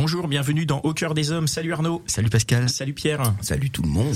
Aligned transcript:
Bonjour, 0.00 0.28
bienvenue 0.28 0.64
dans 0.64 0.78
Au 0.84 0.94
cœur 0.94 1.12
des 1.12 1.32
hommes. 1.32 1.48
Salut 1.48 1.72
Arnaud. 1.72 2.04
Salut 2.06 2.30
Pascal. 2.30 2.68
Salut 2.68 2.92
Pierre. 2.92 3.34
Salut 3.40 3.68
tout 3.68 3.82
le 3.82 3.88
monde. 3.88 4.14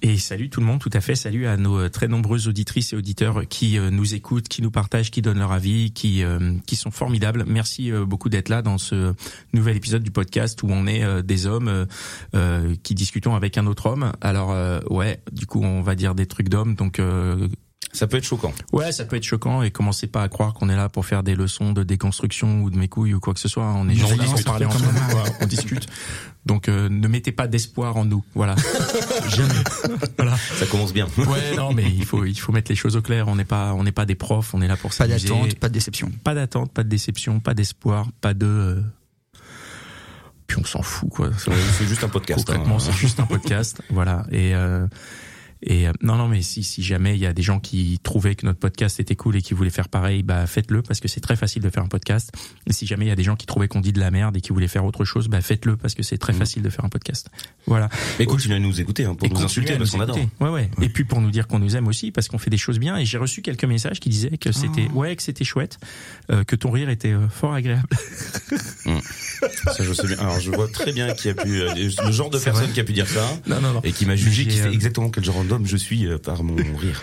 Et 0.00 0.16
salut 0.16 0.48
tout 0.48 0.60
le 0.60 0.66
monde, 0.66 0.78
tout 0.78 0.90
à 0.92 1.00
fait. 1.00 1.16
Salut 1.16 1.48
à 1.48 1.56
nos 1.56 1.76
euh, 1.76 1.88
très 1.88 2.06
nombreuses 2.06 2.46
auditrices 2.46 2.92
et 2.92 2.96
auditeurs 2.96 3.42
qui 3.48 3.76
euh, 3.76 3.90
nous 3.90 4.14
écoutent, 4.14 4.46
qui 4.46 4.62
nous 4.62 4.70
partagent, 4.70 5.10
qui 5.10 5.22
donnent 5.22 5.40
leur 5.40 5.50
avis, 5.50 5.90
qui 5.90 6.22
euh, 6.22 6.52
qui 6.66 6.76
sont 6.76 6.92
formidables. 6.92 7.44
Merci 7.48 7.90
beaucoup 8.06 8.28
d'être 8.28 8.48
là 8.48 8.62
dans 8.62 8.78
ce 8.78 9.12
nouvel 9.52 9.76
épisode 9.76 10.04
du 10.04 10.12
podcast 10.12 10.62
où 10.62 10.68
on 10.70 10.86
est 10.86 11.24
des 11.24 11.46
hommes 11.46 11.88
qui 12.84 12.94
discutons 12.94 13.34
avec 13.34 13.58
un 13.58 13.66
autre 13.66 13.86
homme. 13.86 14.12
Alors 14.20 14.52
euh, 14.52 14.80
ouais, 14.88 15.20
du 15.32 15.46
coup 15.46 15.62
on 15.64 15.82
va 15.82 15.96
dire 15.96 16.14
des 16.14 16.26
trucs 16.26 16.48
d'hommes, 16.48 16.76
donc 16.76 17.00
euh, 17.00 17.48
Ça 17.94 18.06
peut 18.08 18.16
être 18.16 18.24
choquant. 18.24 18.52
Ouais, 18.72 18.90
ça 18.92 19.04
peut 19.04 19.14
être 19.16 19.22
choquant 19.24 19.62
et 19.62 19.70
commencez 19.70 20.06
pas 20.08 20.22
à 20.22 20.28
croire 20.28 20.52
qu'on 20.52 20.68
est 20.68 20.74
là 20.76 20.88
pour 20.88 21.06
faire 21.06 21.22
des 21.22 21.34
leçons 21.34 21.72
de 21.72 21.82
déconstruction 21.84 22.62
ou 22.62 22.68
de 22.70 22.76
mes 22.76 22.88
couilles 22.88 23.14
ou 23.14 23.20
quoi 23.20 23.32
que 23.34 23.40
ce 23.40 23.48
soit. 23.48 23.64
On 23.64 23.88
est 23.88 23.94
Non, 23.94 24.06
juste 24.08 24.12
on 24.12 24.16
là 24.16 24.16
pour 24.16 24.24
discute 24.34 24.46
parler 24.46 24.66
quand 24.66 24.74
ensemble, 24.74 25.32
on 25.40 25.46
discute. 25.46 25.86
Donc 26.44 26.68
euh, 26.68 26.88
ne 26.90 27.06
mettez 27.08 27.30
pas 27.32 27.46
d'espoir 27.46 27.96
en 27.96 28.04
nous, 28.04 28.22
voilà. 28.34 28.56
Jamais. 29.28 29.54
voilà. 30.18 30.36
Ça 30.36 30.66
commence 30.66 30.92
bien. 30.92 31.06
Ouais, 31.18 31.54
non, 31.56 31.72
mais 31.72 31.84
il 31.84 32.04
faut 32.04 32.24
il 32.24 32.38
faut 32.38 32.52
mettre 32.52 32.70
les 32.70 32.76
choses 32.76 32.96
au 32.96 33.00
clair. 33.02 33.28
On 33.28 33.36
n'est 33.36 33.44
pas 33.44 33.72
on 33.74 33.84
n'est 33.84 33.92
pas 33.92 34.04
des 34.06 34.16
profs, 34.16 34.52
on 34.54 34.60
est 34.60 34.68
là 34.68 34.76
pour 34.76 34.90
Pas 34.90 34.96
s'amuser. 34.96 35.28
d'attente, 35.28 35.54
pas 35.60 35.68
de 35.68 35.74
déception. 35.74 36.10
pas 36.24 36.34
d'attente, 36.34 36.72
pas 36.72 36.82
de 36.82 36.88
déception, 36.88 37.38
pas 37.40 37.54
d'espoir, 37.54 38.08
pas 38.20 38.34
de. 38.34 38.44
euh, 38.46 38.82
Puis 40.46 40.58
on 40.60 40.64
s'en 40.64 40.82
fout 40.82 41.08
quoi. 41.10 41.30
Ça- 41.38 41.52
C'est 41.78 41.86
juste 41.86 42.04
un 42.04 42.08
podcast. 42.08 42.44
Concrètement, 42.44 42.76
hein. 42.76 42.80
c'est 42.80 42.92
juste 42.92 43.20
un 43.20 43.26
podcast, 43.26 43.80
voilà. 43.88 44.26
Et 44.30 44.54
euh, 44.54 44.86
et 45.66 45.88
euh, 45.88 45.92
non, 46.02 46.16
non, 46.16 46.28
mais 46.28 46.42
si 46.42 46.62
si 46.62 46.82
jamais 46.82 47.14
il 47.14 47.20
y 47.20 47.26
a 47.26 47.32
des 47.32 47.42
gens 47.42 47.58
qui 47.58 47.98
trouvaient 48.02 48.34
que 48.34 48.44
notre 48.44 48.58
podcast 48.58 49.00
était 49.00 49.16
cool 49.16 49.36
et 49.36 49.42
qui 49.42 49.54
voulaient 49.54 49.70
faire 49.70 49.88
pareil, 49.88 50.22
bah 50.22 50.46
faites-le 50.46 50.82
parce 50.82 51.00
que 51.00 51.08
c'est 51.08 51.20
très 51.20 51.36
facile 51.36 51.62
de 51.62 51.70
faire 51.70 51.82
un 51.82 51.88
podcast. 51.88 52.30
Et 52.66 52.72
si 52.72 52.86
jamais 52.86 53.06
il 53.06 53.08
y 53.08 53.12
a 53.12 53.16
des 53.16 53.22
gens 53.22 53.34
qui 53.36 53.46
trouvaient 53.46 53.66
qu'on 53.68 53.80
dit 53.80 53.92
de 53.92 54.00
la 54.00 54.10
merde 54.10 54.36
et 54.36 54.40
qui 54.40 54.52
voulaient 54.52 54.68
faire 54.68 54.84
autre 54.84 55.04
chose, 55.04 55.28
bah 55.28 55.40
faites-le 55.40 55.76
parce 55.76 55.94
que 55.94 56.02
c'est 56.02 56.18
très 56.18 56.32
Mhm. 56.34 56.38
facile 56.38 56.62
de 56.62 56.68
faire 56.70 56.84
un 56.84 56.88
podcast. 56.90 57.30
Voilà. 57.66 57.88
Mais 58.18 58.26
continuez 58.26 58.56
à 58.56 58.60
nous 58.60 58.80
écouter 58.80 59.04
hein, 59.06 59.14
pour 59.14 59.26
Et 59.26 59.30
nous 59.30 59.42
insulter 59.42 59.76
parce 59.78 59.90
qu'on 59.90 60.00
adore. 60.00 60.18
Ouais, 60.40 60.50
ouais, 60.50 60.70
Et 60.82 60.88
puis 60.90 61.04
pour 61.04 61.20
nous 61.20 61.30
dire 61.30 61.46
qu'on 61.48 61.58
nous 61.58 61.76
aime 61.76 61.86
aussi 61.88 62.10
parce 62.10 62.28
qu'on 62.28 62.38
fait 62.38 62.50
des 62.50 62.58
choses 62.58 62.78
bien. 62.78 62.96
Et 62.98 63.04
j'ai 63.06 63.18
reçu 63.18 63.40
quelques 63.40 63.64
messages 63.64 64.00
qui 64.00 64.10
disaient 64.10 64.36
que 64.36 64.52
c'était 64.52 64.88
Oh. 64.94 64.98
ouais 65.00 65.16
que 65.16 65.22
c'était 65.22 65.44
chouette, 65.44 65.78
euh, 66.30 66.44
que 66.44 66.56
ton 66.56 66.70
rire 66.70 66.90
était 66.90 67.12
euh, 67.12 67.26
fort 67.28 67.54
agréable. 67.54 67.88
Ça, 68.84 69.82
je 69.84 69.92
sais 69.92 70.06
bien. 70.06 70.18
Alors, 70.18 70.40
je 70.40 70.50
vois 70.50 70.68
très 70.68 70.92
bien 70.92 71.12
qui 71.14 71.28
a 71.30 71.34
pu, 71.34 71.60
euh, 71.60 71.72
le 71.74 72.12
genre 72.12 72.30
de 72.30 72.38
personne 72.38 72.70
qui 72.72 72.80
a 72.80 72.84
pu 72.84 72.92
dire 72.92 73.08
ça. 73.08 73.26
Non, 73.46 73.60
non, 73.60 73.72
non. 73.74 73.80
Et 73.82 73.92
qui 73.92 74.06
m'a 74.06 74.16
jugé, 74.16 74.46
qui 74.46 74.56
sait 74.58 74.66
euh, 74.68 74.72
exactement 74.72 75.10
quel 75.10 75.24
genre 75.24 75.38
d'homme 75.58 75.66
je 75.66 75.76
suis 75.76 76.06
euh, 76.06 76.18
par 76.18 76.42
mon 76.42 76.56
rire. 76.76 77.02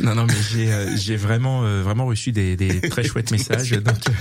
Non, 0.00 0.14
non, 0.14 0.26
mais 0.26 0.34
j'ai 0.50 0.72
euh, 0.72 0.96
j'ai 0.96 1.16
vraiment 1.16 1.64
euh, 1.64 1.82
vraiment 1.82 2.06
reçu 2.06 2.32
des, 2.32 2.56
des 2.56 2.80
très 2.90 3.04
chouettes 3.04 3.30
messages. 3.30 3.70
Donc 3.70 3.96
euh, 4.08 4.12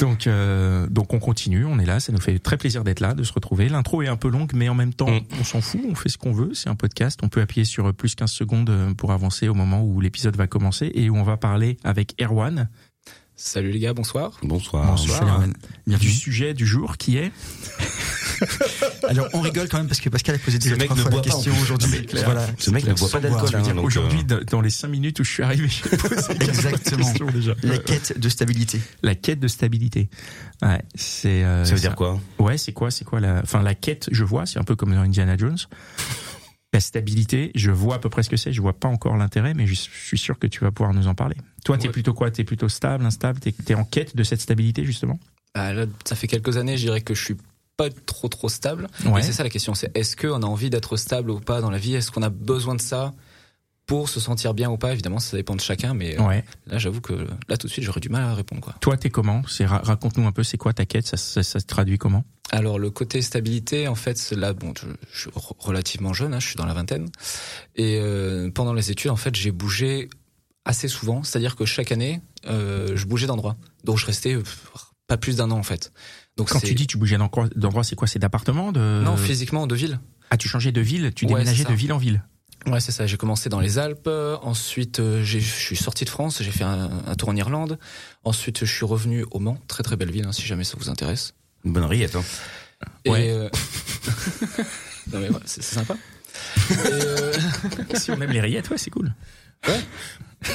donc 0.00 0.26
euh, 0.26 0.86
donc 0.88 1.12
on 1.14 1.18
continue, 1.18 1.64
on 1.64 1.78
est 1.78 1.86
là, 1.86 2.00
ça 2.00 2.12
nous 2.12 2.20
fait 2.20 2.38
très 2.38 2.56
plaisir 2.56 2.84
d'être 2.84 3.00
là, 3.00 3.14
de 3.14 3.22
se 3.22 3.32
retrouver. 3.32 3.68
L'intro 3.68 4.02
est 4.02 4.08
un 4.08 4.16
peu 4.16 4.28
longue, 4.28 4.52
mais 4.54 4.68
en 4.68 4.74
même 4.74 4.92
temps, 4.94 5.10
Mm. 5.10 5.20
on 5.40 5.44
s'en 5.44 5.60
fout, 5.60 5.80
on 5.88 5.94
fait 5.94 6.08
ce 6.08 6.18
qu'on 6.18 6.32
veut. 6.32 6.50
C'est 6.54 6.68
un 6.68 6.74
podcast, 6.74 7.20
on 7.22 7.28
peut 7.28 7.40
appuyer 7.40 7.64
sur 7.64 7.92
plus 7.94 8.14
15 8.14 8.30
secondes 8.30 8.94
pour 8.96 9.12
avancer 9.12 9.48
au 9.48 9.54
moment 9.54 9.82
où 9.82 10.00
l'épisode 10.00 10.36
va 10.36 10.46
commencer 10.46 10.90
et 10.94 11.10
où 11.10 11.16
on 11.16 11.22
va 11.22 11.36
parler 11.36 11.76
avec 11.84 12.14
Erwan 12.20 12.68
Salut 13.36 13.72
les 13.72 13.80
gars, 13.80 13.92
bonsoir. 13.94 14.38
Bonsoir. 14.42 14.86
Bonsoir. 14.86 15.22
Erwan. 15.22 15.50
du 15.52 15.58
Bienvenue. 15.88 16.10
sujet 16.10 16.54
du 16.54 16.64
jour 16.66 16.96
qui 16.96 17.18
est 17.18 17.32
Alors 19.08 19.28
on 19.32 19.40
rigole 19.40 19.68
quand 19.68 19.78
même 19.78 19.88
parce 19.88 20.00
que 20.00 20.08
Pascal 20.08 20.36
a 20.36 20.38
posé 20.38 20.58
déjà 20.58 20.76
trois 20.76 20.94
fois 20.94 21.10
la 21.10 21.20
question 21.20 21.52
aujourd'hui. 21.60 22.06
Voilà. 22.24 22.46
Ce 22.58 22.70
mec 22.70 22.86
ne 22.86 22.94
boit 22.94 23.08
pas 23.08 23.18
d'alcool. 23.20 23.50
Hein, 23.56 23.78
aujourd'hui 23.78 24.20
euh, 24.30 24.44
dans 24.44 24.60
les 24.60 24.70
5 24.70 24.86
minutes 24.88 25.18
où 25.18 25.24
je 25.24 25.30
suis 25.30 25.42
arrivé, 25.42 25.68
j'ai 25.68 25.96
posé 25.96 26.14
Exactement. 26.40 27.04
question 27.04 27.26
déjà. 27.26 27.54
La 27.64 27.78
quête 27.78 28.18
de 28.18 28.28
stabilité. 28.28 28.80
La 29.02 29.16
quête 29.16 29.40
de 29.40 29.48
stabilité. 29.48 30.08
Ouais, 30.62 30.82
c'est 30.94 31.42
euh, 31.44 31.64
Ça 31.64 31.74
veut 31.74 31.80
dire 31.80 31.96
quoi? 31.96 32.20
Ouais, 32.38 32.56
c'est 32.56 32.72
quoi, 32.72 32.92
c'est 32.92 33.04
quoi 33.04 33.18
la, 33.18 33.40
enfin 33.42 33.62
la 33.62 33.74
quête, 33.74 34.08
je 34.12 34.22
vois, 34.22 34.46
c'est 34.46 34.60
un 34.60 34.64
peu 34.64 34.76
comme 34.76 34.94
dans 34.94 35.02
Indiana 35.02 35.36
Jones. 35.36 35.58
La 36.74 36.80
stabilité, 36.80 37.52
je 37.54 37.70
vois 37.70 37.94
à 37.94 37.98
peu 38.00 38.08
près 38.10 38.24
ce 38.24 38.28
que 38.28 38.36
c'est, 38.36 38.52
je 38.52 38.60
vois 38.60 38.72
pas 38.72 38.88
encore 38.88 39.16
l'intérêt, 39.16 39.54
mais 39.54 39.64
je 39.66 39.74
suis 39.74 40.18
sûr 40.18 40.38
que 40.40 40.48
tu 40.48 40.58
vas 40.60 40.72
pouvoir 40.72 40.92
nous 40.92 41.06
en 41.06 41.14
parler. 41.14 41.36
Toi, 41.64 41.78
t'es 41.78 41.86
Ouais. 41.86 41.92
plutôt 41.92 42.12
quoi? 42.14 42.32
T'es 42.32 42.42
plutôt 42.42 42.68
stable, 42.68 43.06
instable? 43.06 43.38
T'es 43.38 43.54
es 43.68 43.74
en 43.74 43.84
quête 43.84 44.16
de 44.16 44.24
cette 44.24 44.40
stabilité 44.40 44.84
justement? 44.84 45.20
Ah, 45.54 45.72
là, 45.72 45.86
ça 46.04 46.16
fait 46.16 46.26
quelques 46.26 46.56
années, 46.56 46.76
je 46.76 46.82
dirais 46.82 47.00
que 47.00 47.14
je 47.14 47.24
suis 47.24 47.36
pas 47.76 47.90
trop 48.06 48.26
trop 48.28 48.48
stable. 48.48 48.88
Ouais. 49.06 49.20
Et 49.20 49.22
c'est 49.22 49.32
ça 49.32 49.44
la 49.44 49.50
question, 49.50 49.74
c'est 49.74 49.96
est-ce 49.96 50.16
qu'on 50.16 50.42
a 50.42 50.46
envie 50.46 50.68
d'être 50.68 50.96
stable 50.96 51.30
ou 51.30 51.38
pas 51.38 51.60
dans 51.60 51.70
la 51.70 51.78
vie? 51.78 51.94
Est-ce 51.94 52.10
qu'on 52.10 52.22
a 52.22 52.28
besoin 52.28 52.74
de 52.74 52.80
ça? 52.80 53.12
Pour 53.86 54.08
se 54.08 54.18
sentir 54.20 54.54
bien 54.54 54.70
ou 54.70 54.78
pas 54.78 54.92
Évidemment, 54.92 55.18
ça 55.18 55.36
dépend 55.36 55.54
de 55.54 55.60
chacun, 55.60 55.92
mais 55.94 56.18
euh, 56.18 56.22
Ouais. 56.26 56.44
là, 56.66 56.78
j'avoue 56.78 57.00
que 57.00 57.12
là 57.48 57.56
tout 57.58 57.66
de 57.66 57.72
suite, 57.72 57.84
j'aurais 57.84 58.00
du 58.00 58.08
mal 58.08 58.22
à 58.22 58.34
répondre 58.34 58.60
quoi. 58.62 58.74
Toi, 58.80 58.96
t'es 58.96 59.10
comment? 59.10 59.42
C'est 59.48 59.66
ra- 59.66 59.82
raconte-nous 59.84 60.26
un 60.26 60.32
peu, 60.32 60.42
c'est 60.42 60.56
quoi 60.56 60.72
ta 60.72 60.86
quête? 60.86 61.06
Ça, 61.06 61.16
ça, 61.16 61.42
ça 61.42 61.60
se 61.60 61.66
traduit 61.66 61.98
comment? 61.98 62.24
Alors 62.50 62.78
le 62.78 62.90
côté 62.90 63.20
stabilité, 63.22 63.86
en 63.88 63.94
fait, 63.94 64.30
là, 64.32 64.52
bon, 64.52 64.72
je, 64.78 64.86
je 65.12 65.20
suis 65.20 65.30
re- 65.30 65.52
relativement 65.58 66.12
jeune, 66.12 66.32
hein, 66.34 66.40
je 66.40 66.46
suis 66.46 66.56
dans 66.56 66.66
la 66.66 66.74
vingtaine, 66.74 67.08
et 67.76 67.98
euh, 68.00 68.50
pendant 68.50 68.72
les 68.74 68.90
études, 68.90 69.10
en 69.10 69.16
fait, 69.16 69.34
j'ai 69.34 69.50
bougé 69.50 70.08
assez 70.64 70.88
souvent, 70.88 71.22
c'est-à-dire 71.22 71.56
que 71.56 71.64
chaque 71.66 71.92
année, 71.92 72.22
euh, 72.46 72.96
je 72.96 73.06
bougeais 73.06 73.26
d'endroit, 73.26 73.56
donc 73.84 73.98
je 73.98 74.06
restais 74.06 74.36
pas 75.06 75.16
plus 75.18 75.36
d'un 75.36 75.50
an 75.50 75.58
en 75.58 75.62
fait. 75.62 75.92
Donc 76.38 76.48
Quand 76.48 76.58
c'est- 76.58 76.66
tu 76.68 76.74
dis 76.74 76.86
tu 76.86 76.96
bougeais 76.96 77.18
d'endroit, 77.18 77.84
c'est 77.84 77.96
quoi? 77.96 78.08
C'est 78.08 78.18
d'appartement 78.18 78.72
de 78.72 79.02
non 79.04 79.16
physiquement 79.18 79.66
de 79.66 79.74
ville. 79.74 80.00
Ah, 80.30 80.38
tu 80.38 80.48
changeais 80.48 80.72
de 80.72 80.80
ville, 80.80 81.12
tu 81.14 81.26
Ouais, 81.26 81.32
déménageais 81.32 81.64
de 81.64 81.74
ville 81.74 81.92
en 81.92 81.98
ville. 81.98 82.24
Ouais, 82.66 82.80
c'est 82.80 82.92
ça. 82.92 83.06
J'ai 83.06 83.16
commencé 83.16 83.48
dans 83.48 83.60
les 83.60 83.78
Alpes. 83.78 84.08
Ensuite, 84.42 85.00
euh, 85.00 85.22
je 85.22 85.38
suis 85.38 85.76
sorti 85.76 86.04
de 86.04 86.10
France. 86.10 86.42
J'ai 86.42 86.50
fait 86.50 86.64
un, 86.64 86.90
un 87.06 87.14
tour 87.14 87.28
en 87.28 87.36
Irlande. 87.36 87.78
Ensuite, 88.24 88.64
je 88.64 88.72
suis 88.72 88.86
revenu 88.86 89.24
au 89.30 89.38
Mans. 89.38 89.58
Très 89.68 89.82
très 89.82 89.96
belle 89.96 90.10
ville, 90.10 90.26
hein, 90.26 90.32
si 90.32 90.42
jamais 90.42 90.64
ça 90.64 90.76
vous 90.78 90.88
intéresse. 90.88 91.34
Une 91.64 91.72
bonne 91.72 91.84
rillette. 91.84 92.16
Hein. 92.16 92.24
Ouais. 93.06 93.30
Euh, 93.30 93.48
non 95.12 95.20
mais 95.20 95.28
voilà, 95.28 95.44
c'est 95.46 95.62
sympa. 95.62 95.94
Et, 96.70 96.72
euh, 96.86 97.32
si 97.94 98.10
on 98.10 98.20
aime 98.20 98.30
les 98.30 98.40
rillettes, 98.40 98.70
ouais, 98.70 98.78
c'est 98.78 98.90
cool. 98.90 99.14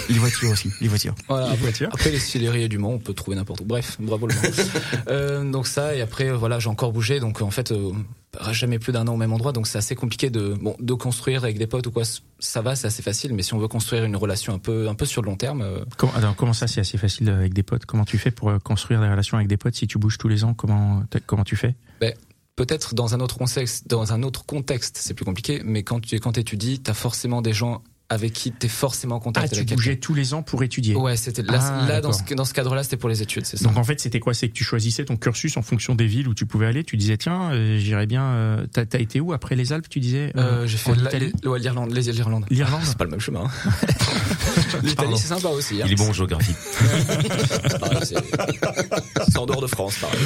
Les 0.10 0.18
voitures 0.20 0.52
aussi. 0.52 0.72
Les 0.82 0.88
voitures. 0.88 1.16
voilà, 1.28 1.46
Les 1.48 1.52
après, 1.54 1.62
voitures. 1.64 1.90
après, 1.92 2.12
les 2.12 2.20
Silleries 2.20 2.70
du 2.70 2.78
Mans, 2.78 2.92
on 2.94 3.00
peut 3.00 3.14
trouver 3.14 3.36
n'importe 3.38 3.62
où. 3.62 3.66
Bref, 3.66 3.98
bravo 4.00 4.28
le 4.28 4.36
Mans. 4.36 4.42
Euh, 5.08 5.50
donc 5.50 5.68
ça, 5.68 5.96
et 5.96 6.02
après, 6.02 6.30
euh, 6.30 6.38
voilà, 6.38 6.60
j'ai 6.60 6.70
encore 6.70 6.92
bougé. 6.92 7.20
Donc 7.20 7.42
en 7.42 7.50
fait, 7.52 7.72
euh, 7.72 7.92
jamais 8.52 8.78
plus 8.80 8.92
d'un 8.94 9.08
an 9.08 9.14
au 9.14 9.18
même 9.18 9.34
endroit. 9.34 9.52
Donc 9.52 9.68
c'est 9.68 9.78
assez 9.78 9.96
compliqué 9.96 10.30
de 10.30 10.54
bon 10.54 10.76
de 10.80 10.94
construire 10.94 11.44
avec 11.44 11.58
des 11.58 11.68
potes 11.68 11.88
ou 11.88 11.92
quoi. 11.92 12.04
Ça 12.40 12.62
va, 12.62 12.76
c'est 12.76 12.88
assez 12.88 13.02
facile. 13.02 13.34
Mais 13.34 13.42
si 13.44 13.54
on 13.54 13.58
veut 13.60 13.68
construire 13.68 14.04
une 14.04 14.16
relation 14.16 14.54
un 14.54 14.60
peu 14.60 14.88
un 14.88 14.96
peu 14.96 15.06
sur 15.06 15.22
le 15.22 15.28
long 15.28 15.36
terme. 15.38 15.62
euh, 15.62 15.84
Comment, 15.98 16.14
alors, 16.16 16.36
comment 16.36 16.54
ça, 16.54 16.68
c'est 16.68 16.82
assez 16.82 16.98
facile 16.98 17.30
avec 17.30 17.54
des 17.54 17.64
potes? 17.64 17.86
Comment 17.86 18.06
tu 18.06 18.18
fais 18.18 18.32
pour 18.32 18.50
euh, 18.50 18.60
construire 18.60 19.02
des 19.02 19.10
relations 19.10 19.38
avec 19.38 19.48
des 19.48 19.58
potes 19.58 19.76
si 19.76 19.88
tu 19.88 19.98
bouges 19.98 20.18
tous 20.18 20.28
les 20.28 20.44
ans? 20.44 20.54
Comment 20.54 21.04
comment 21.26 21.44
tu 21.44 21.56
fais? 21.56 21.76
Peut-être 22.56 22.94
dans 22.94 23.16
un 23.16 23.22
autre 23.22 23.38
contexte, 23.38 23.88
dans 23.88 24.12
un 24.12 24.22
autre 24.22 24.46
contexte, 24.46 24.98
c'est 25.00 25.14
plus 25.14 25.24
compliqué. 25.24 25.62
Mais 25.64 25.84
quand 25.84 26.02
tu 26.02 26.20
quand 26.20 26.38
étudies, 26.38 26.80
t'as 26.82 26.94
forcément 26.94 27.42
des 27.42 27.54
gens 27.54 27.82
avec 28.10 28.34
qui 28.34 28.52
t'es 28.52 28.68
forcément 28.68 29.16
en 29.16 29.20
Ah, 29.20 29.24
contact. 29.24 29.54
tu 29.54 29.60
avec 29.60 29.74
bougeais 29.74 29.98
tous 29.98 30.14
les 30.14 30.34
ans 30.34 30.42
pour 30.42 30.64
étudier. 30.64 30.96
Ouais, 30.96 31.16
c'était 31.16 31.44
là, 31.44 31.60
Ah, 31.62 31.88
là 31.88 32.02
dans 32.02 32.12
ce, 32.12 32.34
dans 32.34 32.46
ce 32.46 32.54
cadre-là, 32.54 32.82
c'était 32.84 32.98
pour 32.98 33.10
les 33.10 33.22
études, 33.22 33.46
c'est 33.46 33.58
ça. 33.58 33.66
Donc 33.66 33.78
en 33.78 33.84
fait, 33.84 34.00
c'était 34.00 34.20
quoi? 34.20 34.34
C'est 34.34 34.48
que 34.50 34.54
tu 34.54 34.64
choisissais 34.64 35.06
ton 35.06 35.16
cursus 35.18 35.56
en 35.58 35.62
fonction 35.62 35.94
des 35.96 36.08
villes 36.08 36.28
où 36.28 36.34
tu 36.34 36.46
pouvais 36.46 36.66
aller. 36.66 36.84
Tu 36.84 36.98
disais 36.98 37.18
tiens, 37.18 37.52
euh, 37.52 37.78
j'irais 37.78 38.08
bien. 38.08 38.24
euh, 38.24 38.66
T'as 38.74 38.86
t'as 38.86 39.00
été 39.00 39.20
où 39.20 39.32
après 39.34 39.56
les 39.56 39.72
Alpes 39.74 39.88
Tu 39.90 40.00
disais? 40.00 40.32
Euh, 40.38 40.66
j'ai 40.68 40.78
fait 40.78 40.94
l'Irlande, 41.60 41.92
les 41.92 42.02
d'Irlande. 42.12 42.46
l'Irlande. 42.50 42.82
C'est 42.84 42.98
pas 42.98 43.04
le 43.06 43.12
même 43.12 43.20
chemin. 43.20 43.46
hein. 43.46 43.72
Pardon. 44.72 44.88
L'Italie, 44.88 45.18
c'est 45.18 45.28
sympa 45.28 45.50
aussi. 45.50 45.82
hein. 45.82 45.86
Il 45.88 45.94
est 45.94 45.96
bon 45.96 46.10
en 46.10 46.14
géographie. 46.14 46.54
C'est 46.70 47.80
pareil, 47.80 48.00
c'est 48.04 48.16
c'est 49.30 49.38
en 49.38 49.46
dehors 49.46 49.62
de 49.62 49.68
France, 49.68 49.98
pareil. 50.00 50.20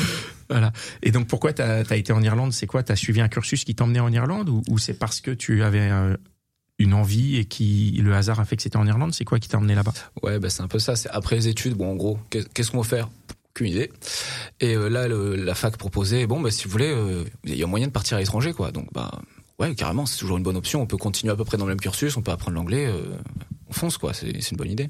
Voilà. 0.49 0.71
Et 1.01 1.11
donc 1.11 1.27
pourquoi 1.27 1.53
t'as 1.53 1.83
as 1.89 1.95
été 1.95 2.13
en 2.13 2.21
Irlande? 2.21 2.53
C'est 2.53 2.67
quoi? 2.67 2.83
T'as 2.83 2.95
suivi 2.95 3.21
un 3.21 3.27
cursus 3.27 3.63
qui 3.63 3.75
t'emmenait 3.75 3.99
en 3.99 4.11
Irlande 4.11 4.49
ou, 4.49 4.61
ou 4.69 4.77
c'est 4.77 4.93
parce 4.93 5.21
que 5.21 5.31
tu 5.31 5.63
avais 5.63 5.89
euh, 5.91 6.15
une 6.79 6.93
envie 6.93 7.37
et 7.37 7.45
qui 7.45 7.99
le 8.03 8.13
hasard 8.15 8.39
a 8.39 8.45
fait 8.45 8.55
que 8.55 8.61
c'était 8.63 8.77
en 8.77 8.85
Irlande 8.87 9.13
C'est 9.13 9.25
quoi 9.25 9.39
qui 9.39 9.47
t'a 9.47 9.57
emmené 9.57 9.75
là-bas? 9.75 9.93
Ouais, 10.23 10.39
bah, 10.39 10.49
c'est 10.49 10.61
un 10.63 10.67
peu 10.67 10.79
ça. 10.79 10.95
C'est 10.95 11.09
après 11.09 11.35
les 11.35 11.47
études, 11.47 11.73
bon, 11.75 11.91
en 11.91 11.95
gros, 11.95 12.17
qu'est- 12.29 12.51
qu'est-ce 12.53 12.71
qu'on 12.71 12.81
va 12.81 12.87
faire? 12.87 13.09
Qu'une 13.53 13.67
idée. 13.67 13.91
Et 14.59 14.75
euh, 14.75 14.87
là, 14.89 15.07
le- 15.07 15.35
la 15.35 15.53
fac 15.53 15.77
proposait, 15.77 16.25
bon, 16.25 16.41
bah, 16.41 16.49
si 16.49 16.65
vous 16.65 16.71
voulez, 16.71 16.89
euh, 16.91 17.23
il 17.45 17.55
y 17.55 17.63
a 17.63 17.67
moyen 17.67 17.85
de 17.87 17.91
partir 17.91 18.17
à 18.17 18.19
l'étranger, 18.19 18.51
quoi. 18.53 18.71
Donc, 18.71 18.91
bah, 18.93 19.11
ouais, 19.59 19.75
carrément, 19.75 20.07
c'est 20.07 20.17
toujours 20.17 20.37
une 20.37 20.43
bonne 20.43 20.57
option. 20.57 20.81
On 20.81 20.87
peut 20.87 20.97
continuer 20.97 21.31
à 21.31 21.35
peu 21.35 21.45
près 21.45 21.57
dans 21.57 21.65
le 21.65 21.71
même 21.71 21.79
cursus, 21.79 22.17
on 22.17 22.23
peut 22.23 22.31
apprendre 22.31 22.55
l'anglais, 22.57 22.87
euh, 22.87 23.15
on 23.69 23.73
fonce, 23.73 23.99
quoi. 23.99 24.11
C'est 24.15 24.31
une 24.51 24.57
bonne 24.57 24.71
idée. 24.71 24.89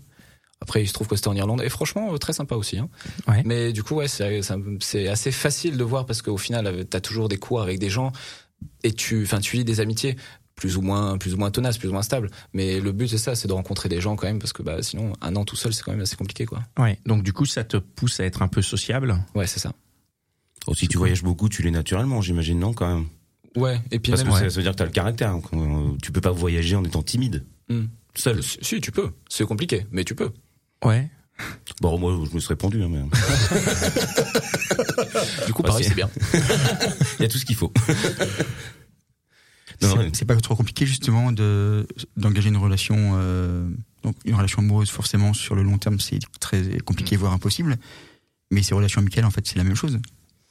Après, 0.61 0.81
il 0.81 0.87
se 0.87 0.93
trouve 0.93 1.07
que 1.07 1.17
c'était 1.17 1.27
en 1.27 1.35
Irlande 1.35 1.61
et 1.61 1.67
franchement 1.67 2.17
très 2.17 2.31
sympa 2.31 2.55
aussi. 2.55 2.77
Hein. 2.77 2.87
Ouais. 3.27 3.41
Mais 3.43 3.73
du 3.73 3.83
coup, 3.83 3.95
ouais, 3.95 4.07
c'est 4.07 5.07
assez 5.09 5.31
facile 5.33 5.75
de 5.75 5.83
voir 5.83 6.05
parce 6.05 6.21
qu'au 6.21 6.37
final, 6.37 6.65
euh, 6.67 6.83
t'as 6.85 7.01
toujours 7.01 7.27
des 7.27 7.35
cours 7.37 7.61
avec 7.61 7.79
des 7.79 7.89
gens 7.89 8.13
et 8.83 8.93
tu, 8.93 9.23
enfin, 9.23 9.41
tu 9.41 9.57
lis 9.57 9.65
des 9.65 9.81
amitiés 9.81 10.15
plus 10.63 10.77
ou 10.77 10.81
moins, 10.81 11.17
plus 11.17 11.33
ou 11.33 11.37
moins 11.37 11.51
tenaces, 11.51 11.77
plus 11.77 11.89
ou 11.89 11.91
moins 11.91 12.03
stables. 12.03 12.31
Mais 12.53 12.79
le 12.79 12.93
but 12.93 13.09
c'est 13.09 13.17
ça, 13.17 13.35
c'est 13.35 13.49
de 13.49 13.53
rencontrer 13.53 13.89
des 13.89 13.99
gens 13.99 14.15
quand 14.15 14.27
même 14.27 14.39
parce 14.39 14.53
que 14.53 14.63
bah 14.63 14.81
sinon 14.81 15.11
un 15.19 15.35
an 15.35 15.43
tout 15.43 15.57
seul 15.57 15.73
c'est 15.73 15.83
quand 15.83 15.91
même 15.91 15.99
assez 15.99 16.15
compliqué 16.15 16.45
quoi. 16.45 16.61
Ouais. 16.79 16.97
Donc 17.05 17.21
du 17.21 17.33
coup, 17.33 17.45
ça 17.45 17.65
te 17.65 17.75
pousse 17.75 18.21
à 18.21 18.23
être 18.23 18.41
un 18.41 18.47
peu 18.47 18.61
sociable. 18.61 19.17
Ouais, 19.35 19.45
c'est 19.45 19.59
ça. 19.59 19.73
Oh, 20.65 20.73
si 20.73 20.87
tu 20.87 20.97
voyages 20.97 21.21
beaucoup, 21.21 21.49
tu 21.49 21.63
l'es 21.63 21.71
naturellement, 21.71 22.21
j'imagine, 22.21 22.59
non, 22.59 22.71
quand 22.71 22.87
même? 22.87 23.07
Ouais. 23.57 23.81
Et 23.91 23.99
puis 23.99 24.13
Parce 24.13 24.23
même 24.23 24.31
que 24.31 24.39
ça, 24.39 24.49
ça 24.49 24.55
veut 24.55 24.61
dire 24.63 24.71
que 24.71 24.77
t'as 24.77 24.85
le 24.85 24.91
caractère. 24.91 25.31
hein. 25.31 25.41
Tu 26.01 26.13
peux 26.13 26.21
pas 26.21 26.31
voyager 26.31 26.77
en 26.77 26.85
étant 26.85 27.03
timide. 27.03 27.43
Hmm. 27.67 27.87
Seul. 28.15 28.41
Si, 28.41 28.79
tu 28.79 28.93
peux. 28.93 29.11
C'est 29.27 29.43
compliqué, 29.45 29.85
mais 29.91 30.05
tu 30.05 30.15
peux. 30.15 30.31
Ouais. 30.85 31.09
Bon, 31.81 31.99
moi, 31.99 32.17
je 32.29 32.33
me 32.33 32.39
serais 32.39 32.55
pendu, 32.55 32.81
hein, 32.81 32.87
mais 32.89 33.01
Du 35.45 35.51
coup, 35.51 35.63
pareil, 35.63 35.83
si. 35.83 35.89
c'est 35.89 35.95
bien. 35.95 36.09
il 37.19 37.23
y 37.23 37.25
a 37.25 37.27
tout 37.27 37.37
ce 37.37 37.43
qu'il 37.45 37.57
faut. 37.57 37.73
C'est- 40.13 40.25
pas 40.25 40.35
trop 40.37 40.55
compliqué 40.55 40.85
justement 40.85 41.31
de 41.31 41.87
d'engager 42.17 42.49
une 42.49 42.57
relation, 42.57 43.13
euh, 43.15 43.67
donc 44.03 44.15
une 44.25 44.35
relation 44.35 44.59
amoureuse 44.59 44.89
forcément 44.89 45.33
sur 45.33 45.55
le 45.55 45.63
long 45.63 45.77
terme 45.77 45.99
c'est 45.99 46.19
très 46.39 46.77
compliqué 46.79 47.15
voire 47.17 47.33
impossible. 47.33 47.77
Mais 48.51 48.61
ces 48.63 48.73
relations 48.75 49.01
amicales 49.01 49.25
en 49.25 49.31
fait 49.31 49.45
c'est 49.47 49.57
la 49.57 49.63
même 49.63 49.75
chose. 49.75 49.99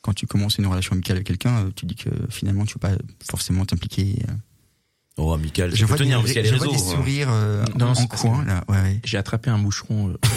Quand 0.02 0.14
tu 0.14 0.26
commences 0.26 0.58
une 0.58 0.66
relation 0.66 0.92
amicale 0.94 1.16
avec 1.16 1.26
quelqu'un, 1.26 1.66
euh, 1.66 1.70
tu 1.76 1.86
dis 1.86 1.94
que 1.94 2.10
finalement 2.28 2.64
tu 2.64 2.74
veux 2.74 2.80
pas 2.80 2.96
forcément 3.28 3.64
t'impliquer. 3.64 4.16
euh. 4.28 4.32
Oh, 5.18 5.32
amical, 5.32 5.74
Je 5.76 5.84
peux 5.84 5.94
tenir 5.96 6.18
des, 6.18 6.22
parce 6.22 6.32
qu'il 6.32 6.42
y 6.42 6.46
a 6.46 6.48
je 6.48 6.52
les 6.52 6.58
vois 6.58 6.68
réseaux. 6.72 6.84
des 6.86 6.92
hein. 6.92 6.96
sourires 6.96 7.28
euh, 7.30 7.64
Non, 7.78 7.92
en 7.92 8.06
coin 8.06 8.44
là. 8.44 8.64
Ouais, 8.68 8.80
ouais. 8.80 9.00
J'ai 9.04 9.18
attrapé 9.18 9.50
un 9.50 9.58
moucheron. 9.58 10.08
euh. 10.08 10.16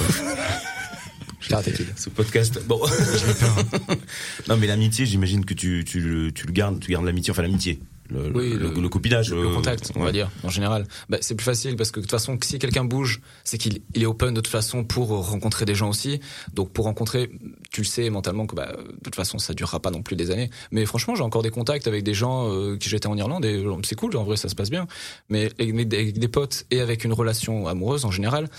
Ce 1.96 2.10
podcast. 2.10 2.60
Bon. 2.68 2.80
non, 4.50 4.58
mais 4.58 4.68
l'amitié, 4.68 5.06
j'imagine 5.06 5.46
que 5.46 5.54
tu, 5.54 5.84
tu 5.86 6.00
le 6.00 6.32
gardes, 6.52 6.80
tu 6.80 6.92
gardes 6.92 7.06
l'amitié, 7.06 7.32
enfin 7.32 7.44
l'amitié. 7.44 7.80
Le, 8.10 8.32
Oui, 8.36 8.52
le, 8.52 8.70
le- 8.70 8.82
le 8.82 8.90
copinage. 8.90 9.32
Le 9.32 9.38
euh, 9.48 9.54
contact, 9.56 9.92
on 9.96 10.00
ouais. 10.00 10.06
va 10.06 10.12
dire, 10.12 10.30
en 10.44 10.50
général. 10.50 10.86
Bah, 11.10 11.18
c'est 11.22 11.36
plus 11.36 11.44
facile 11.46 11.76
parce 11.76 11.92
que 11.92 12.00
de 12.00 12.06
toute 12.06 12.12
façon, 12.12 12.38
si 12.44 12.60
quelqu'un 12.60 12.86
bouge, 12.86 13.22
c'est 13.44 13.58
qu'il 13.58 13.82
il 13.96 14.04
est 14.04 14.06
open 14.06 14.34
de 14.34 14.42
toute 14.42 14.48
façon 14.52 14.84
pour 14.84 15.08
rencontrer 15.10 15.66
des 15.66 15.74
gens 15.76 15.90
aussi. 15.90 16.20
Donc 16.54 16.72
pour 16.72 16.86
rencontrer, 16.86 17.32
tu 17.72 17.82
le 17.82 17.86
sais 17.86 18.10
mentalement 18.10 18.46
que 18.46 18.56
bah, 18.56 18.72
de 18.78 19.00
toute 19.04 19.16
façon, 19.16 19.38
ça 19.40 19.54
durera 19.54 19.80
pas 19.80 19.92
non 19.92 20.04
plus 20.04 20.16
des 20.16 20.30
années. 20.32 20.50
Mais 20.72 20.86
franchement, 20.86 21.16
j'ai 21.16 21.24
encore 21.24 21.42
des 21.42 21.50
contacts 21.50 21.88
avec 21.88 22.04
des 22.04 22.14
gens 22.14 22.52
euh, 22.52 22.78
qui 22.78 22.90
j'étais 22.90 23.08
en 23.08 23.18
Irlande 23.18 23.46
et 23.46 23.64
c'est 23.84 23.96
cool, 23.96 24.16
en 24.18 24.24
vrai, 24.24 24.38
ça 24.38 24.50
se 24.50 24.56
passe 24.56 24.70
bien. 24.70 24.86
Mais 25.30 25.52
avec 25.60 25.88
des, 25.88 25.98
avec 25.98 26.20
des 26.20 26.28
potes 26.28 26.66
et 26.72 26.82
avec 26.82 27.04
une 27.06 27.14
relation 27.14 27.68
amoureuse 27.68 28.06
en 28.06 28.12
général, 28.12 28.50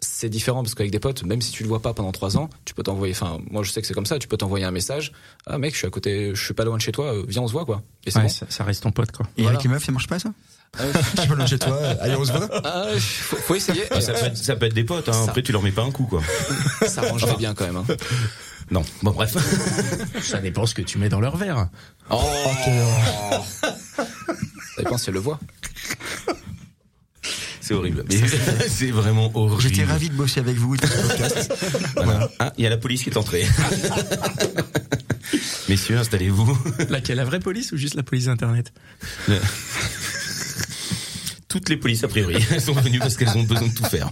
c'est 0.00 0.28
différent 0.30 0.62
parce 0.62 0.74
qu'avec 0.74 0.90
des 0.90 0.98
potes, 0.98 1.24
même 1.24 1.42
si 1.42 1.52
tu 1.52 1.62
le 1.62 1.68
vois 1.68 1.80
pas 1.82 1.92
pendant 1.94 2.12
trois 2.12 2.36
ans, 2.38 2.48
tu 2.64 2.74
peux 2.74 2.82
t'envoyer. 2.82 3.12
Enfin, 3.14 3.38
moi 3.50 3.62
je 3.62 3.70
sais 3.70 3.80
que 3.80 3.86
c'est 3.86 3.94
comme 3.94 4.06
ça. 4.06 4.18
Tu 4.18 4.28
peux 4.28 4.36
t'envoyer 4.36 4.64
un 4.64 4.70
message. 4.70 5.12
Ah 5.46 5.58
mec, 5.58 5.72
je 5.72 5.78
suis 5.78 5.86
à 5.86 5.90
côté, 5.90 6.30
je 6.34 6.42
suis 6.44 6.54
pas 6.54 6.64
loin 6.64 6.76
de 6.76 6.82
chez 6.82 6.92
toi. 6.92 7.12
euh, 7.14 7.24
Viens, 7.28 7.42
on 7.42 7.46
se 7.48 7.52
voit 7.52 7.64
quoi. 7.64 7.82
Et 8.06 8.12
ouais, 8.16 8.22
bon. 8.22 8.28
ça, 8.28 8.46
ça 8.48 8.64
reste 8.64 8.82
ton 8.82 8.92
pote, 8.92 9.12
quoi. 9.12 9.26
Et 9.36 9.42
Voilà. 9.42 9.56
avec 9.58 9.64
les 9.64 9.70
meufs 9.70 9.84
ça 9.84 9.92
marche 9.92 10.06
pas 10.08 10.18
ça 10.18 10.30
Ah, 10.78 10.82
Je 10.94 11.20
suis 11.20 11.28
pas 11.28 11.34
loin 11.34 11.44
de 11.44 11.48
chez 11.50 11.58
toi. 11.58 11.76
Allez 12.00 12.16
on 12.16 12.24
se 12.24 12.32
voit. 12.32 12.48
Ah, 12.64 12.86
faut, 12.98 13.36
faut 13.36 13.54
essayer. 13.54 13.84
Ah, 13.90 14.00
ça, 14.00 14.12
peut 14.14 14.24
être, 14.26 14.36
ça 14.36 14.56
peut 14.56 14.66
être 14.66 14.74
des 14.74 14.84
potes, 14.84 15.08
hein. 15.08 15.12
Ça- 15.12 15.24
après 15.24 15.42
tu 15.42 15.52
leur 15.52 15.62
mets 15.62 15.72
pas 15.72 15.82
un 15.82 15.90
coup 15.90 16.04
quoi. 16.06 16.22
Ça 16.86 17.02
rangerait 17.02 17.36
bien 17.36 17.54
quand 17.54 17.66
même. 17.66 17.76
Hein. 17.76 17.84
Non, 18.70 18.84
bon 19.02 19.10
bref. 19.10 19.36
Ça 20.22 20.38
dépend 20.38 20.64
ce 20.64 20.74
que 20.74 20.82
tu 20.82 20.96
mets 20.98 21.08
dans 21.08 21.20
leur 21.20 21.36
verre. 21.36 21.68
Oh, 22.10 22.22
Ça 24.76 24.82
dépend 24.82 24.96
si 24.96 25.08
elle 25.10 25.14
le 25.14 25.20
voit. 25.20 25.38
C'est 27.70 27.76
horrible. 27.76 28.04
C'est 28.68 28.90
vraiment 28.90 29.30
horrible. 29.32 29.62
J'étais 29.62 29.84
ravi 29.84 30.08
de 30.08 30.14
bosser 30.14 30.40
avec 30.40 30.56
vous 30.56 30.74
et 30.74 30.78
de 30.78 30.84
faire 30.84 31.04
ce 31.04 31.06
podcast. 31.06 31.54
Voilà. 32.02 32.28
Ah, 32.40 32.52
il 32.58 32.64
y 32.64 32.66
a 32.66 32.70
la 32.70 32.78
police 32.78 33.04
qui 33.04 33.10
est 33.10 33.16
entrée. 33.16 33.46
Messieurs, 35.68 35.98
installez-vous. 35.98 36.58
Laquelle, 36.88 37.18
la 37.18 37.24
vraie 37.24 37.38
police 37.38 37.70
ou 37.70 37.76
juste 37.76 37.94
la 37.94 38.02
police 38.02 38.26
internet 38.26 38.72
Toutes 41.46 41.68
les 41.68 41.76
polices, 41.76 42.02
a 42.02 42.08
priori, 42.08 42.44
elles 42.50 42.60
sont 42.60 42.72
venues 42.72 42.98
parce 42.98 43.16
qu'elles 43.16 43.38
ont 43.38 43.44
besoin 43.44 43.68
de 43.68 43.74
tout 43.74 43.84
faire. 43.84 44.10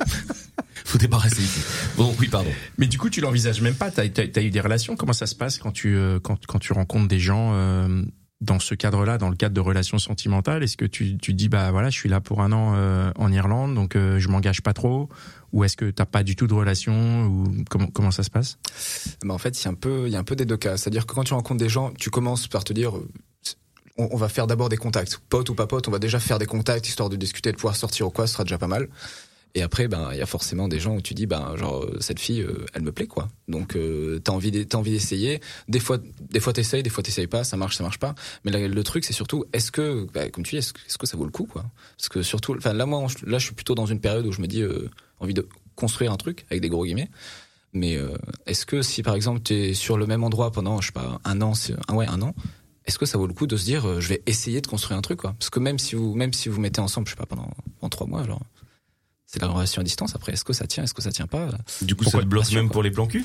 Faut 0.85 0.99
débarrasser 0.99 1.43
ici. 1.43 1.61
Bon, 1.97 2.15
oui, 2.21 2.29
pardon. 2.29 2.53
Mais 2.77 2.87
du 2.87 2.97
coup, 2.97 3.11
tu 3.11 3.21
l'envisages 3.21 3.61
même 3.61 3.75
pas. 3.75 3.91
T'as 3.91 4.05
as, 4.05 4.41
eu 4.41 4.51
des 4.51 4.61
relations. 4.61 4.95
Comment 4.95 5.13
ça 5.13 5.27
se 5.27 5.35
passe 5.35 5.59
quand 5.59 5.73
tu 5.73 5.97
euh, 5.97 6.21
quand 6.21 6.47
quand 6.47 6.61
tu 6.61 6.73
rencontres 6.73 7.09
des 7.09 7.19
gens 7.19 7.55
euh, 7.55 8.05
dans 8.41 8.61
ce 8.61 8.75
cadre-là, 8.75 9.19
dans 9.19 9.31
le 9.31 9.37
cadre 9.37 9.55
de 9.55 9.61
relations 9.61 9.99
sentimentales 9.99 10.63
Est-ce 10.63 10.77
que 10.77 10.85
tu 10.85 11.19
tu 11.19 11.35
dis 11.35 11.49
bah 11.49 11.71
voilà, 11.71 11.91
je 11.91 11.99
suis 11.99 12.09
là 12.09 12.21
pour 12.21 12.41
un 12.41 12.53
an 12.53 12.75
euh, 12.77 13.11
en 13.17 13.33
Irlande, 13.33 13.75
donc 13.75 13.97
euh, 13.97 14.19
je 14.19 14.29
m'engage 14.29 14.63
pas 14.63 14.73
trop? 14.73 15.09
Ou 15.53 15.65
est-ce 15.65 15.77
que 15.77 15.91
t'as 15.91 16.07
pas 16.07 16.23
du 16.23 16.37
tout 16.37 16.47
de 16.47 16.55
relation? 16.55 17.25
Ou 17.27 17.65
comment 17.69 17.89
comment 17.89 18.11
ça 18.11 18.23
se 18.23 18.31
passe? 18.31 18.59
Mais 19.25 19.33
en 19.33 19.39
fait, 19.39 19.61
il 19.61 19.65
y 19.65 19.69
a 19.69 19.71
un 19.71 19.75
peu, 19.75 20.05
il 20.07 20.13
y 20.13 20.17
a 20.17 20.19
un 20.19 20.25
peu 20.25 20.37
des 20.37 20.45
deux 20.45 20.57
cas. 20.57 20.77
C'est-à-dire 20.77 21.07
que 21.07 21.15
quand 21.15 21.25
tu 21.25 21.35
rencontres 21.35 21.59
des 21.59 21.69
gens, 21.69 21.93
tu 21.99 22.11
commences 22.11 22.47
par 22.47 22.65
te 22.65 22.73
dire, 22.73 22.93
on, 23.97 24.09
on 24.13 24.17
va 24.17 24.29
faire 24.29 24.47
d'abord 24.47 24.69
des 24.69 24.77
contacts, 24.77 25.19
pote 25.29 25.49
ou 25.51 25.55
pas 25.55 25.67
pote, 25.67 25.89
on 25.89 25.91
va 25.91 25.99
déjà 25.99 26.21
faire 26.21 26.39
des 26.39 26.47
contacts 26.47 26.87
histoire 26.89 27.09
de 27.09 27.17
discuter, 27.17 27.51
de 27.51 27.57
pouvoir 27.57 27.77
sortir 27.77 28.07
ou 28.07 28.11
quoi, 28.11 28.27
ce 28.27 28.35
sera 28.35 28.45
déjà 28.45 28.59
pas 28.59 28.69
mal. 28.69 28.89
Et 29.55 29.63
après, 29.63 29.89
ben, 29.89 30.11
il 30.13 30.19
y 30.19 30.23
a 30.23 30.27
forcément 30.27 30.69
des 30.69 30.79
gens 30.79 30.95
où 30.95 31.01
tu 31.01 31.15
dis, 31.15 31.27
ben, 31.27 31.57
genre, 31.57 31.83
euh, 31.83 31.97
cette 32.01 32.21
fille, 32.21 32.43
euh, 32.43 32.67
elle 32.75 32.83
me 32.83 32.93
plaît, 32.93 33.07
quoi. 33.07 33.29
Donc, 33.49 33.77
euh, 33.77 34.19
t'as 34.21 34.33
envie, 34.33 34.67
t'as 34.67 34.79
envie 34.79 34.91
d'essayer. 34.93 35.41
Des 35.69 35.81
fois, 35.81 35.99
des 36.31 36.39
fois 36.41 36.53
t'essayes, 36.53 36.83
des 36.83 36.91
fois 36.91 37.03
t'essayes 37.03 37.27
pas, 37.27 37.45
ça 37.45 37.57
marche, 37.57 37.77
ça 37.77 37.83
marche 37.83 37.99
pas. 37.99 38.15
Mais 38.45 38.69
le 38.69 38.85
truc, 38.85 39.05
c'est 39.05 39.13
surtout, 39.15 39.45
est-ce 39.53 39.73
que, 39.73 40.07
bah, 40.13 40.29
comme 40.31 40.45
tu 40.45 40.51
dis, 40.51 40.59
est-ce, 40.59 40.73
que- 40.73 41.07
ça 41.07 41.17
vaut 41.17 41.25
le 41.25 41.31
coup, 41.31 41.45
quoi? 41.51 41.65
Parce 41.97 42.09
que 42.09 42.23
surtout, 42.23 42.55
enfin, 42.57 42.73
là, 42.73 42.87
moi, 42.87 43.07
là, 43.27 43.39
je 43.39 43.47
suis 43.47 43.55
plutôt 43.55 43.75
dans 43.75 43.87
une 43.87 44.01
période 44.01 44.27
où 44.27 44.33
je 44.33 44.41
me 44.43 44.47
dis, 44.47 44.63
euh, 44.63 44.91
envie 45.19 45.35
de 45.35 45.49
construire 45.75 46.13
un 46.13 46.17
truc 46.17 46.45
avec 46.51 46.61
des 46.61 46.69
gros 46.69 46.85
guillemets. 46.85 47.09
Mais 47.73 47.97
euh, 47.97 48.17
est-ce 48.47 48.65
que 48.67 48.81
si 48.83 49.03
par 49.03 49.15
exemple 49.15 49.41
tu 49.45 49.53
es 49.55 49.75
sur 49.75 49.99
le 49.99 50.07
même 50.07 50.25
endroit 50.25 50.51
pendant 50.51 50.81
je 50.81 50.87
sais 50.87 50.93
pas 50.93 51.21
un 51.25 51.41
an, 51.43 51.53
un 51.89 51.95
ouais 51.95 52.07
un 52.07 52.23
an, 52.23 52.35
est-ce 52.87 52.99
que 52.99 53.05
ça 53.05 53.19
vaut 53.19 53.27
le 53.27 53.35
coup 53.35 53.47
de 53.47 53.57
se 53.59 53.65
dire 53.67 54.01
je 54.01 54.09
vais 54.09 54.23
essayer 54.25 54.63
de 54.63 54.67
construire 54.67 54.97
un 54.99 55.03
truc 55.03 55.21
quoi? 55.21 55.35
Parce 55.39 55.51
que 55.51 55.61
même 55.61 55.79
si 55.79 55.95
vous 55.95 56.15
même 56.15 56.33
si 56.33 56.49
vous 56.49 56.61
mettez 56.63 56.81
ensemble 56.81 57.07
je 57.07 57.13
sais 57.13 57.17
pas 57.19 57.27
pendant 57.27 57.51
pendant 57.79 57.91
trois 57.91 58.07
mois 58.07 58.25
genre 58.25 58.41
c'est 59.31 59.41
la 59.43 59.47
relation 59.49 59.81
à 59.81 59.85
distance. 59.85 60.17
Après 60.17 60.33
est-ce 60.33 60.43
que 60.45 60.53
ça 60.55 60.67
tient 60.67 60.83
est-ce 60.83 60.95
que 60.95 61.03
ça 61.03 61.13
tient 61.13 61.27
pas? 61.29 61.49
Du 61.83 61.95
coup, 61.95 62.03
Pourquoi 62.05 62.21
ça 62.23 62.25
te 62.25 62.29
bloque 62.31 62.51
même 62.53 62.67
quoi. 62.67 62.73
pour 62.73 62.83
les 62.83 62.91
plans 62.91 63.07
cul 63.07 63.25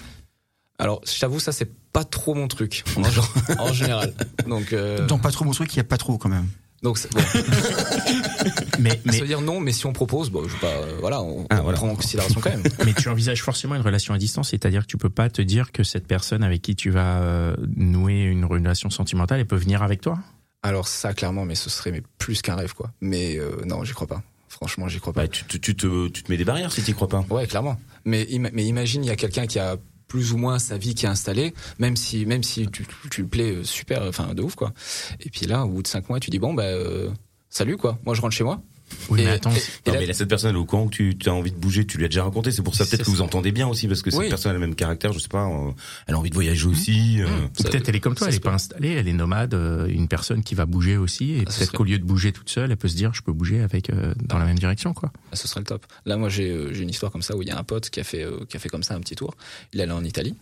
Alors 0.77 1.01
je 1.05 1.19
t'avoue 1.19 1.39
ça 1.39 1.51
c'est 1.51 1.71
pas 1.91 2.03
trop 2.03 2.35
mon 2.35 2.47
truc 2.47 2.83
en, 2.97 3.03
genre- 3.09 3.33
en 3.57 3.73
général. 3.73 4.13
Donc 4.47 4.73
euh, 4.73 5.07
Dans 5.07 5.17
pas 5.17 5.31
trop 5.31 5.45
mon 5.45 5.51
truc, 5.51 5.73
il 5.73 5.77
y 5.77 5.79
a 5.79 5.83
pas 5.85 5.97
trop 5.97 6.17
quand 6.17 6.29
même. 6.29 6.47
donc 6.83 6.99
bon, 7.11 7.21
Mais 8.79 8.89
ça 8.89 8.97
mais 9.05 9.19
veut 9.19 9.27
dire 9.27 9.41
non 9.41 9.59
mais 9.61 9.71
si 9.71 9.85
on 9.85 9.93
propose 9.93 10.29
bon 10.29 10.47
je 10.47 10.55
pas 10.57 10.67
euh, 10.67 10.97
voilà 10.99 11.21
on, 11.21 11.45
Ah, 11.49 11.59
on 11.59 11.63
voilà. 11.63 11.77
prend 11.77 11.89
en 11.89 11.95
considération 11.95 12.41
quand 12.41 12.49
même. 12.49 12.63
Mais 12.85 12.93
tu 12.93 13.07
envisages 13.09 13.41
forcément 13.41 13.75
une 13.75 13.81
relation 13.81 14.13
à 14.13 14.17
distance, 14.17 14.49
c'est-à-dire 14.49 14.81
que 14.81 14.87
tu 14.87 14.97
peux 14.97 15.09
pas 15.09 15.29
te 15.29 15.41
dire 15.41 15.71
que 15.71 15.83
cette 15.83 16.07
personne 16.07 16.43
avec 16.43 16.61
qui 16.61 16.75
tu 16.75 16.89
vas 16.89 17.21
euh, 17.21 17.55
nouer 17.77 18.23
une 18.23 18.43
relation 18.45 18.89
sentimentale, 18.89 19.39
elle 19.39 19.45
peut 19.47 19.55
venir 19.55 19.83
avec 19.83 20.01
toi? 20.01 20.19
Alors 20.63 20.87
ça 20.87 21.13
clairement 21.13 21.45
mais 21.45 21.55
ce 21.55 21.69
serait 21.69 21.91
mais 21.91 22.01
plus 22.17 22.41
qu'un 22.41 22.55
rêve 22.55 22.73
quoi. 22.73 22.91
Mais 23.01 23.37
euh, 23.37 23.61
non 23.65 23.83
j'y 23.83 23.93
crois 23.93 24.07
pas 24.07 24.21
franchement 24.53 24.87
j'y 24.87 24.99
crois 24.99 25.13
pas 25.13 25.23
bah, 25.23 25.27
tu, 25.27 25.45
tu, 25.45 25.59
tu 25.59 25.75
te, 25.75 26.07
tu 26.07 26.23
te 26.23 26.31
mets 26.31 26.37
des 26.37 26.45
barrières 26.45 26.71
si 26.71 26.81
t'y 26.81 26.93
crois 26.93 27.07
pas. 27.07 27.25
Ouais, 27.29 27.47
clairement. 27.47 27.77
Mais, 28.05 28.27
mais 28.53 28.65
imagine, 28.65 29.03
il 29.03 29.07
y 29.07 29.11
a 29.11 29.15
quelqu'un 29.15 29.47
qui 29.47 29.59
a 29.59 29.77
plus 30.07 30.33
ou 30.33 30.37
moins 30.37 30.59
sa 30.59 30.77
vie 30.77 30.93
qui 30.93 31.05
est 31.05 31.09
installée, 31.09 31.53
même 31.79 31.95
si, 31.95 32.25
même 32.25 32.43
si 32.43 32.67
tu, 32.67 32.85
tu 33.09 33.21
le 33.21 33.27
plais 33.27 33.51
euh, 33.51 33.63
super, 33.63 34.03
enfin 34.03 34.33
de 34.35 34.43
ouf 34.43 34.55
quoi. 34.55 34.71
Et 35.19 35.29
puis 35.29 35.47
là, 35.47 35.65
au 35.65 35.69
bout 35.69 35.81
de 35.81 35.87
cinq 35.87 36.09
mois, 36.09 36.19
tu 36.19 36.29
dis 36.29 36.39
bon 36.39 36.53
bah 36.53 36.63
euh, 36.63 37.09
salut 37.49 37.77
quoi. 37.77 37.97
Moi 38.05 38.13
je 38.13 38.21
rentre 38.21 38.35
chez 38.35 38.43
moi. 38.43 38.61
Oui, 39.09 39.21
Et- 39.21 39.25
mais 39.25 39.31
attends, 39.31 39.51
et- 39.51 39.59
c'est- 39.59 39.71
et 39.71 39.89
Non, 39.89 39.93
là- 39.93 39.99
mais 40.01 40.05
là, 40.07 40.13
cette 40.13 40.29
personne, 40.29 40.51
elle 40.51 40.55
est 40.55 40.59
au 40.59 40.65
courant 40.65 40.87
que 40.87 41.11
tu 41.13 41.29
as 41.29 41.33
envie 41.33 41.51
de 41.51 41.55
bouger, 41.57 41.85
tu 41.85 41.97
lui 41.97 42.05
as 42.05 42.07
déjà 42.09 42.23
raconté. 42.23 42.51
C'est 42.51 42.61
pour 42.61 42.75
ça 42.75 42.85
peut-être 42.85 43.03
que 43.03 43.09
vous 43.09 43.21
entendez 43.21 43.51
bien 43.51 43.67
aussi, 43.67 43.87
parce 43.87 44.01
que 44.01 44.11
cette 44.11 44.19
Oui. 44.19 44.29
personne 44.29 44.51
a 44.51 44.53
le 44.53 44.59
même 44.59 44.75
caractère, 44.75 45.11
je 45.13 45.19
sais 45.19 45.27
pas, 45.27 45.47
euh, 45.47 45.71
elle 46.07 46.15
a 46.15 46.19
envie 46.19 46.29
de 46.29 46.35
voyager 46.35 46.67
aussi. 46.67 47.21
euh, 47.21 47.27
Mmh. 47.27 47.49
Peut-être 47.63 47.89
elle 47.89 47.95
est 47.95 47.99
comme 47.99 48.15
toi, 48.15 48.27
ça 48.27 48.29
elle 48.31 48.37
est 48.37 48.39
pas 48.39 48.49
peut. 48.49 48.55
installée, 48.55 48.89
elle 48.91 49.07
est 49.07 49.13
nomade, 49.13 49.53
euh, 49.55 49.87
une 49.87 50.07
personne 50.07 50.43
qui 50.43 50.53
va 50.55 50.65
bouger 50.65 50.97
aussi, 50.97 51.31
et 51.31 51.35
Ah, 51.41 51.43
peut-être 51.45 51.51
serait- 51.53 51.77
qu'au 51.77 51.83
lieu 51.83 51.97
de 51.97 52.03
bouger 52.05 52.31
toute 52.31 52.49
seule, 52.49 52.71
elle 52.71 52.77
peut 52.77 52.87
se 52.87 52.95
dire, 52.95 53.13
je 53.13 53.21
peux 53.23 53.33
bouger 53.33 53.61
avec 53.61 53.89
euh, 53.89 54.13
dans 54.25 54.37
la 54.37 54.45
même 54.45 54.59
direction, 54.59 54.93
quoi. 54.93 55.11
Ah, 55.31 55.35
ce 55.35 55.47
serait 55.47 55.61
le 55.61 55.65
top. 55.65 55.85
Là, 56.05 56.15
moi, 56.17 56.29
j'ai 56.29 56.49
euh, 56.49 56.73
j'ai 56.73 56.83
une 56.83 56.89
histoire 56.89 57.11
comme 57.11 57.21
ça 57.23 57.35
où 57.35 57.41
il 57.41 57.47
y 57.47 57.51
a 57.51 57.57
un 57.57 57.63
pote 57.63 57.89
qui 57.89 57.99
a 57.99 58.03
fait 58.03 58.23
euh, 58.23 58.45
qui 58.47 58.57
a 58.57 58.59
fait 58.59 58.69
comme 58.69 58.83
ça 58.83 58.95
un 58.95 58.99
petit 58.99 59.15
tour. 59.15 59.35
Il 59.73 59.79
est 59.79 59.83
allé 59.83 59.91
en 59.91 60.03
Italie. 60.03 60.35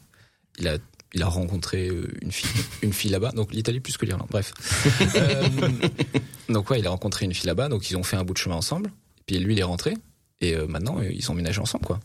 Il 0.59 0.67
a 0.67 0.77
il 1.13 1.21
a 1.23 1.27
rencontré 1.27 1.89
euh, 1.89 2.07
une 2.21 2.31
fille 2.31 2.49
une 2.81 2.93
fille 2.93 3.11
là-bas. 3.11 3.31
Donc 3.31 3.53
l'Italie 3.53 3.79
plus 3.79 3.97
que 3.97 4.05
l'Irlande. 4.05 4.27
Bref. 4.29 4.53
Euh, 5.15 5.47
donc 6.49 6.69
ouais, 6.69 6.79
il 6.79 6.87
a 6.87 6.89
rencontré 6.89 7.25
une 7.25 7.33
fille 7.33 7.47
là-bas. 7.47 7.69
Donc 7.69 7.89
ils 7.89 7.97
ont 7.97 8.03
fait 8.03 8.17
un 8.17 8.23
bout 8.23 8.33
de 8.33 8.37
chemin 8.37 8.55
ensemble. 8.55 8.91
Puis 9.25 9.39
lui, 9.39 9.53
il 9.53 9.59
est 9.59 9.63
rentré. 9.63 9.95
Et 10.41 10.55
euh, 10.55 10.65
maintenant, 10.67 10.99
ils 11.01 11.29
ont 11.29 11.33
emménagé 11.33 11.59
ensemble, 11.61 11.85
quoi. 11.85 11.99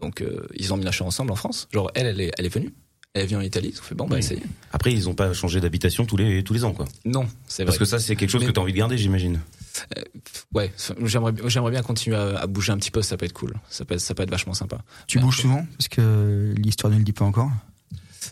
Donc 0.00 0.22
euh, 0.22 0.46
ils 0.56 0.72
ont 0.72 0.76
emménagé 0.76 1.04
ensemble 1.04 1.30
en 1.32 1.36
France. 1.36 1.68
Genre 1.72 1.90
elle, 1.94 2.06
elle 2.06 2.20
est 2.20 2.32
elle 2.38 2.46
est 2.46 2.54
venue. 2.54 2.72
Elle 3.12 3.26
vient 3.26 3.38
en 3.38 3.42
Italie. 3.42 3.70
Ils 3.74 3.78
ont 3.80 3.82
fait 3.82 3.94
bon 3.96 4.06
bah 4.06 4.14
Oui. 4.14 4.20
essayez. 4.20 4.42
Après, 4.72 4.92
ils 4.92 5.08
ont 5.08 5.14
pas 5.14 5.32
changé 5.34 5.60
d'habitation 5.60 6.06
tous 6.06 6.16
les, 6.16 6.44
tous 6.44 6.54
les 6.54 6.64
ans, 6.64 6.72
quoi. 6.72 6.86
Non, 7.04 7.26
c'est 7.48 7.64
vrai. 7.64 7.66
Parce 7.66 7.78
que 7.78 7.84
ça, 7.84 7.98
c'est 7.98 8.14
quelque 8.14 8.30
chose 8.30 8.42
Mais- 8.42 8.46
que 8.46 8.52
tu 8.52 8.60
as 8.60 8.62
envie 8.62 8.72
de 8.72 8.78
garder, 8.78 8.96
j'imagine. 8.96 9.40
ouais, 10.54 10.72
j'aimerais 11.04 11.32
j'aimerais 11.46 11.72
bien 11.72 11.82
continuer 11.82 12.16
à, 12.16 12.38
à 12.38 12.46
bouger 12.46 12.70
un 12.72 12.76
petit 12.78 12.90
peu. 12.92 13.02
Ça 13.02 13.16
peut 13.16 13.26
être 13.26 13.32
cool. 13.32 13.54
Ça 13.68 13.84
peut 13.84 13.94
être, 13.94 14.00
ça 14.00 14.14
peut 14.14 14.22
être 14.22 14.30
vachement 14.30 14.54
sympa. 14.54 14.78
Tu 15.08 15.18
Mais 15.18 15.24
bouges 15.24 15.34
après- 15.40 15.42
souvent? 15.48 15.66
Parce 15.76 15.88
que 15.88 16.54
l'histoire 16.56 16.92
ne 16.92 16.98
le 16.98 17.04
dit 17.04 17.12
pas 17.12 17.24
encore. 17.24 17.50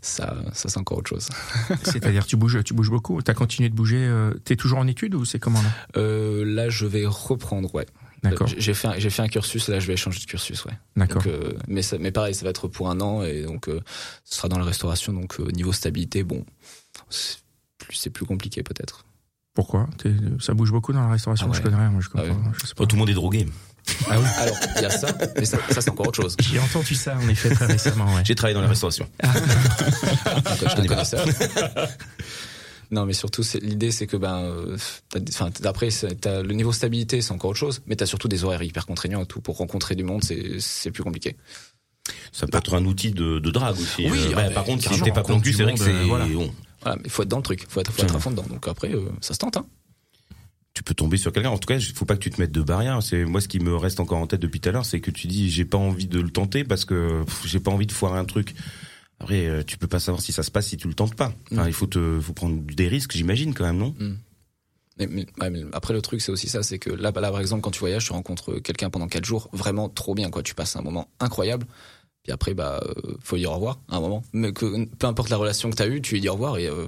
Ça, 0.03 0.37
ça 0.53 0.69
c'est 0.69 0.79
encore 0.79 0.99
autre 0.99 1.09
chose. 1.09 1.29
C'est-à-dire, 1.83 2.27
tu 2.27 2.37
bouges, 2.37 2.63
tu 2.65 2.75
bouges 2.75 2.91
beaucoup? 2.91 3.23
T'as 3.23 3.35
continué 3.35 3.69
de 3.71 3.75
bouger. 3.75 4.05
Euh, 4.07 4.35
T'es 4.45 4.57
toujours 4.57 4.79
en 4.79 4.87
études 4.87 5.15
ou 5.15 5.25
c'est 5.25 5.39
comment 5.39 5.63
là? 5.63 5.69
Euh, 5.97 6.45
là, 6.45 6.69
je 6.69 6.85
vais 6.87 7.07
reprendre, 7.07 7.75
ouais. 7.75 7.87
D'accord. 8.23 8.49
J'ai 8.49 8.75
fait, 8.75 8.89
un- 8.89 8.99
j'ai 8.99 9.11
fait 9.11 9.23
un 9.23 9.29
cursus, 9.29 9.69
là 9.69 9.79
je 9.79 9.87
vais 9.87 9.97
changer 9.97 10.19
de 10.19 10.25
cursus, 10.25 10.65
ouais. 10.65 10.73
D'accord. 10.97 11.23
Euh, 11.27 11.53
mais, 11.69 11.83
ça, 11.83 11.99
mais 11.99 12.11
pareil, 12.11 12.35
ça 12.35 12.43
va 12.45 12.51
être 12.51 12.67
pour 12.67 12.91
un 12.91 13.01
an 13.01 13.23
et 13.23 13.43
donc 13.45 13.69
euh, 13.69 13.81
ce 14.25 14.37
sera 14.37 14.49
dans 14.49 14.59
la 14.59 14.65
restauration. 14.65 15.13
Donc 15.13 15.39
euh, 15.39 15.49
niveau 15.53 15.73
stabilité, 15.73 16.25
bon, 16.25 16.45
c'est 17.11 18.11
plus, 18.11 18.27
compliqué 18.27 18.63
peut-être. 18.65 19.05
Pourquoi? 19.55 19.89
Ça 20.41 20.53
bouge 20.55 20.71
beaucoup 20.73 20.93
dans 20.93 21.03
la 21.03 21.11
restauration? 21.13 21.47
Ah 21.47 21.51
ouais. 21.51 21.57
Je 21.57 21.63
connais 21.63 21.77
rien. 21.77 21.91
Moi, 21.91 22.01
je 22.01 22.09
comprends. 22.09 22.27
Ah 22.29 22.33
ouais. 22.49 22.55
je 22.61 22.67
sais 22.67 22.75
pas. 22.75 22.83
Oh, 22.83 22.87
tout 22.87 22.97
le 22.97 23.01
monde 23.01 23.11
est 23.11 23.15
drogué. 23.15 23.47
Ah 24.11 24.19
oui. 24.19 24.27
Alors 24.39 24.57
il 24.77 24.83
y 24.83 24.85
a 24.87 24.91
ça, 24.91 25.09
mais 25.37 25.45
ça, 25.45 25.59
ça, 25.71 25.81
c'est 25.81 25.91
encore 25.91 26.09
autre 26.09 26.23
chose. 26.23 26.37
J'ai 26.41 26.59
entendu 26.59 26.95
ça 26.95 27.17
en 27.17 27.29
effet 27.29 27.51
très 27.51 27.67
récemment. 27.67 28.15
Ouais. 28.15 28.23
J'ai 28.25 28.35
travaillé 28.35 28.55
dans 28.55 28.61
la 28.63 28.69
restauration. 28.69 29.09
Donc, 29.23 30.71
je 30.71 30.75
connais 30.77 30.89
pas 30.89 31.05
ça. 31.05 31.25
Non, 32.91 33.05
mais 33.05 33.13
surtout, 33.13 33.43
l'idée, 33.61 33.91
c'est 33.93 34.07
que 34.07 34.17
ben, 34.17 34.39
euh, 34.45 34.77
enfin, 35.29 35.51
après, 35.65 35.89
t'as 36.21 36.43
le 36.43 36.55
niveau 36.55 36.73
stabilité, 36.73 37.21
c'est 37.21 37.33
encore 37.33 37.51
autre 37.51 37.59
chose, 37.59 37.83
mais 37.87 37.97
t'as 37.97 38.07
surtout 38.07 38.29
des 38.29 38.45
horaires 38.45 38.63
hyper 38.63 38.87
contraignants 38.87 39.23
et 39.23 39.27
tout 39.27 39.43
pour 39.43 39.59
rencontrer 39.59 39.95
du 39.95 40.05
monde, 40.05 40.25
c'est, 40.25 40.59
c'est 40.59 40.91
plus 40.91 41.03
compliqué. 41.03 41.37
Ça 42.33 42.47
peut 42.47 42.57
être 42.57 42.75
un 42.75 42.85
outil 42.87 43.11
de, 43.11 43.39
de 43.41 43.51
drague 43.51 43.79
aussi. 43.79 44.09
Oui, 44.11 44.19
Euh, 44.19 44.31
ah, 44.33 44.37
bah, 44.37 44.51
par 44.51 44.65
contre, 44.65 44.91
si 44.91 45.03
t'es 45.03 45.13
pas 45.13 45.23
du 45.23 45.53
c'est 45.53 45.65
vrai 45.65 45.75
que 45.75 45.81
c'est 45.81 45.91
euh, 45.91 46.05
voilà. 46.07 46.25
bon. 46.27 46.51
Voilà, 46.81 46.97
mais 46.97 47.03
il 47.05 47.11
faut 47.11 47.23
être 47.23 47.29
dans 47.29 47.37
le 47.39 47.43
truc, 47.43 47.67
faut 47.69 47.81
être, 47.81 47.93
faut 47.93 48.03
être 48.03 48.17
à 48.17 48.21
fond 48.21 48.31
dedans. 48.31 48.47
Donc 48.49 48.67
après, 48.69 48.95
euh, 48.95 49.11
ça 49.21 49.35
se 49.35 49.39
tente. 49.39 49.59
Hein. 49.59 49.67
Tu 50.89 50.95
peux 50.95 51.05
tomber 51.05 51.19
sur 51.19 51.33
quelqu'un. 51.33 51.51
En 51.51 51.59
tout 51.59 51.67
cas, 51.67 51.77
il 51.77 51.83
faut 51.95 52.07
pas 52.07 52.15
que 52.15 52.21
tu 52.23 52.31
te 52.31 52.41
mettes 52.41 52.51
de 52.53 52.63
barrière. 52.63 53.03
C'est 53.03 53.25
moi 53.27 53.43
ce 53.43 53.49
qui 53.49 53.61
me 53.61 53.77
reste 53.77 54.01
encore 54.01 54.19
en 54.19 54.27
tête 54.27 54.41
depuis 54.41 54.59
tout 54.59 54.71
à 54.71 54.73
l'heure, 54.73 54.87
c'est 54.87 55.01
que 55.01 55.11
tu 55.11 55.27
dis 55.27 55.51
j'ai 55.51 55.67
pas 55.67 55.77
envie 55.77 56.07
de 56.07 56.19
le 56.19 56.31
tenter 56.31 56.65
parce 56.65 56.87
que 56.87 57.25
j'ai 57.45 57.61
pas 57.61 57.71
envie 57.71 57.87
de 57.87 57.93
foirer 57.93 58.19
un 58.19 58.25
truc. 58.25 58.55
Après, 59.21 59.47
euh, 59.47 59.63
tu 59.67 59.77
peux 59.77 59.87
pas 59.87 59.99
savoir 60.01 60.23
si 60.23 60.33
ça 60.33 60.43
se 60.43 60.51
passe 60.51 60.69
si 60.69 60.77
tu 60.79 60.89
le 60.89 60.95
tentes 60.95 61.15
pas. 61.15 61.35
Enfin, 61.53 61.65
Mm. 61.65 61.69
il 61.69 61.73
faut 61.75 61.87
te, 61.87 62.21
faut 62.21 62.33
prendre 62.33 62.57
des 62.63 62.89
risques, 62.89 63.13
j'imagine 63.13 63.53
quand 63.53 63.65
même, 63.65 63.77
non? 63.77 63.95
Mais, 64.99 65.07
mais- 65.09 65.27
ouais, 65.41 65.51
mais 65.51 65.63
après, 65.73 65.93
le 65.93 66.01
truc, 66.01 66.21
c'est 66.23 66.33
aussi 66.33 66.49
ça, 66.49 66.63
c'est 66.63 66.79
que 66.79 66.91
là, 66.91 67.13
bah, 67.13 67.21
là, 67.21 67.31
par 67.31 67.41
exemple, 67.41 67.61
quand 67.63 67.71
tu 67.71 67.81
voyages, 67.81 68.07
tu 68.07 68.13
rencontres 68.13 68.59
quelqu'un 68.61 68.89
pendant 68.91 69.09
quatre 69.09 69.25
jours, 69.27 69.49
vraiment 69.53 69.89
trop 69.89 70.15
bien, 70.15 70.31
quoi. 70.31 70.43
Tu 70.43 70.55
passes 70.55 70.75
un 70.77 70.83
moment 70.83 71.09
incroyable. 71.21 71.67
Puis 72.25 72.33
après, 72.33 72.53
bah, 72.53 72.81
euh, 72.85 73.15
faut 73.23 73.37
lui 73.37 73.43
dire 73.43 73.53
au 73.53 73.55
revoir 73.55 73.79
à 73.89 73.97
un 73.97 74.01
moment. 74.01 74.23
Mais 74.33 74.53
que, 74.53 74.85
peu 74.85 75.07
importe 75.07 75.31
la 75.31 75.37
relation 75.37 75.71
que 75.71 75.77
t'as 75.77 75.89
eue, 75.89 76.03
tu 76.03 76.15
lui 76.15 76.21
dis 76.21 76.29
au 76.29 76.33
revoir 76.35 76.59
et 76.59 76.67
euh, 76.67 76.87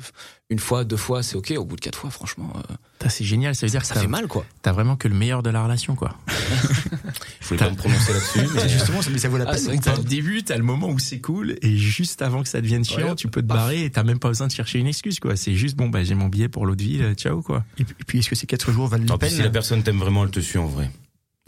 une 0.51 0.59
fois, 0.59 0.85
deux 0.85 0.97
fois, 0.99 1.23
c'est 1.23 1.37
ok. 1.37 1.55
Au 1.57 1.65
bout 1.65 1.77
de 1.77 1.81
quatre 1.81 1.97
fois, 1.99 2.11
franchement, 2.11 2.53
euh, 2.57 3.07
C'est 3.09 3.25
génial. 3.25 3.55
Ça 3.55 3.65
veut 3.65 3.71
dire 3.71 3.81
que 3.81 3.87
ça 3.87 3.95
fait 3.95 4.07
mal, 4.09 4.27
quoi. 4.27 4.45
T'as 4.63 4.73
vraiment 4.73 4.97
que 4.97 5.09
le 5.09 5.15
meilleur 5.15 5.43
de 5.43 5.49
la 5.51 5.63
relation, 5.63 5.95
quoi. 5.95 6.17
Je 7.41 7.47
voulais 7.49 7.59
pas 7.59 7.71
me 7.71 7.77
prononcer 7.77 8.13
là-dessus, 8.13 8.41
mais 8.55 8.61
C'est 8.61 8.69
justement, 8.69 8.99
mais 9.11 9.19
ça 9.19 9.29
vaut 9.29 9.39
la 9.39 9.45
Ah, 9.49 9.53
peine 9.55 9.67
pas 9.67 9.77
T'as 9.83 9.97
le 9.97 10.03
début, 10.05 10.43
t'as 10.43 10.57
le 10.59 10.63
moment 10.65 10.89
où 10.89 10.99
c'est 10.99 11.21
cool, 11.21 11.57
et 11.63 11.77
juste 11.77 12.21
avant 12.23 12.43
que 12.43 12.49
ça 12.49 12.61
devienne 12.61 12.85
chiant, 12.85 13.11
Ouais, 13.11 13.15
tu 13.15 13.29
peux 13.29 13.41
te 13.43 13.47
paf. 13.47 13.57
barrer 13.57 13.85
et 13.85 13.91
t'as 13.91 14.03
même 14.03 14.19
pas 14.19 14.29
besoin 14.29 14.47
de 14.49 14.53
chercher 14.53 14.79
une 14.79 14.87
excuse, 14.89 15.21
quoi. 15.21 15.37
C'est 15.37 15.55
juste, 15.55 15.77
bon, 15.77 15.89
bah, 15.89 16.05
j'ai 16.05 16.15
mon 16.15 16.27
billet 16.29 16.49
pour 16.49 16.67
l'autre 16.67 16.83
ville, 16.83 17.03
euh, 17.03 17.15
ciao, 17.15 17.41
quoi. 17.41 17.65
Et 17.79 17.85
puis, 17.85 18.19
est-ce 18.19 18.29
que 18.29 18.37
ces 18.37 18.47
quatre 18.47 18.73
jours 18.73 18.89
valent 18.89 19.07
la 19.09 19.17
peine 19.19 19.31
si 19.31 19.43
la 19.43 19.51
personne 19.51 19.83
t'aime 19.83 19.99
vraiment, 19.99 20.25
elle 20.25 20.31
te 20.31 20.41
suit 20.41 20.59
en 20.59 20.67
vrai. 20.67 20.91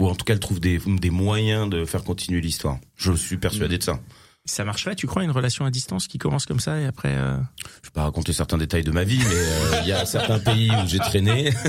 Ou 0.02 0.08
en 0.08 0.14
tout 0.16 0.24
cas, 0.24 0.32
elle 0.32 0.40
trouve 0.40 0.58
des, 0.58 0.80
des 0.84 1.10
moyens 1.10 1.70
de 1.70 1.84
faire 1.84 2.02
continuer 2.02 2.40
l'histoire. 2.40 2.78
Je 2.96 3.12
suis 3.12 3.36
persuadé 3.36 3.78
de 3.78 3.82
ça. 3.84 4.00
Ça 4.44 4.64
marcherait, 4.64 4.96
tu 4.96 5.06
crois, 5.06 5.22
une 5.22 5.30
relation 5.30 5.64
à 5.64 5.70
distance 5.70 6.08
qui 6.08 6.18
commence 6.18 6.46
comme 6.46 6.58
ça 6.58 6.80
et 6.80 6.86
après, 6.86 7.14
euh... 7.14 7.36
Je 7.82 7.88
vais 7.88 7.92
pas 7.94 8.02
raconter 8.02 8.32
certains 8.32 8.58
détails 8.58 8.82
de 8.82 8.90
ma 8.90 9.04
vie, 9.04 9.20
mais 9.20 9.34
euh, 9.36 9.80
il 9.82 9.88
y 9.88 9.92
a 9.92 10.04
certains 10.04 10.40
pays 10.40 10.68
où 10.72 10.88
j'ai 10.88 10.98
traîné. 10.98 11.52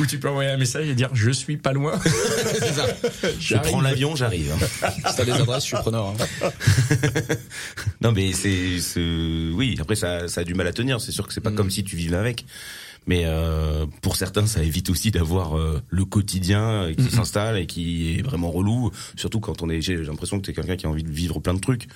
Où 0.00 0.04
tu 0.06 0.18
peux 0.18 0.28
envoyer 0.28 0.50
un 0.50 0.56
message 0.58 0.88
et 0.88 0.94
dire, 0.94 1.08
je 1.14 1.30
suis 1.30 1.56
pas 1.56 1.72
loin. 1.72 1.98
c'est 2.04 2.72
ça. 2.74 2.86
Je 3.40 3.56
prends 3.56 3.80
l'avion, 3.80 4.14
j'arrive. 4.14 4.52
Si 4.60 5.16
t'as 5.16 5.24
des 5.24 5.32
adresses, 5.32 5.62
je 5.62 5.68
suis 5.68 5.76
preneur. 5.78 6.08
hein. 6.42 6.50
Non, 8.02 8.12
mais 8.12 8.32
c'est, 8.32 8.78
oui. 9.54 9.76
Après, 9.80 9.96
ça, 9.96 10.28
ça 10.28 10.42
a 10.42 10.44
du 10.44 10.54
mal 10.54 10.66
à 10.66 10.72
tenir. 10.72 11.00
C'est 11.00 11.12
sûr 11.12 11.26
que 11.26 11.32
c'est 11.32 11.40
pas 11.40 11.50
Mm. 11.50 11.54
comme 11.54 11.70
si 11.70 11.82
tu 11.82 11.96
vivais 11.96 12.16
avec. 12.16 12.44
Mais 13.08 13.22
euh, 13.24 13.86
pour 14.02 14.16
certains, 14.16 14.46
ça 14.46 14.62
évite 14.64 14.90
aussi 14.90 15.10
d'avoir 15.12 15.56
euh, 15.56 15.80
le 15.88 16.04
quotidien 16.04 16.60
euh, 16.86 16.94
qui 16.94 17.08
s'installe 17.10 17.56
et 17.56 17.66
qui 17.66 18.18
est 18.18 18.22
vraiment 18.22 18.50
relou. 18.50 18.90
Surtout 19.16 19.38
quand 19.38 19.62
on 19.62 19.70
est, 19.70 19.80
j'ai 19.80 19.96
l'impression 19.96 20.40
que 20.40 20.46
t'es 20.46 20.52
quelqu'un 20.52 20.76
qui 20.76 20.86
a 20.86 20.88
envie 20.90 21.04
de 21.04 21.10
vivre 21.12 21.38
plein 21.38 21.54
de 21.54 21.60
trucs. 21.60 21.86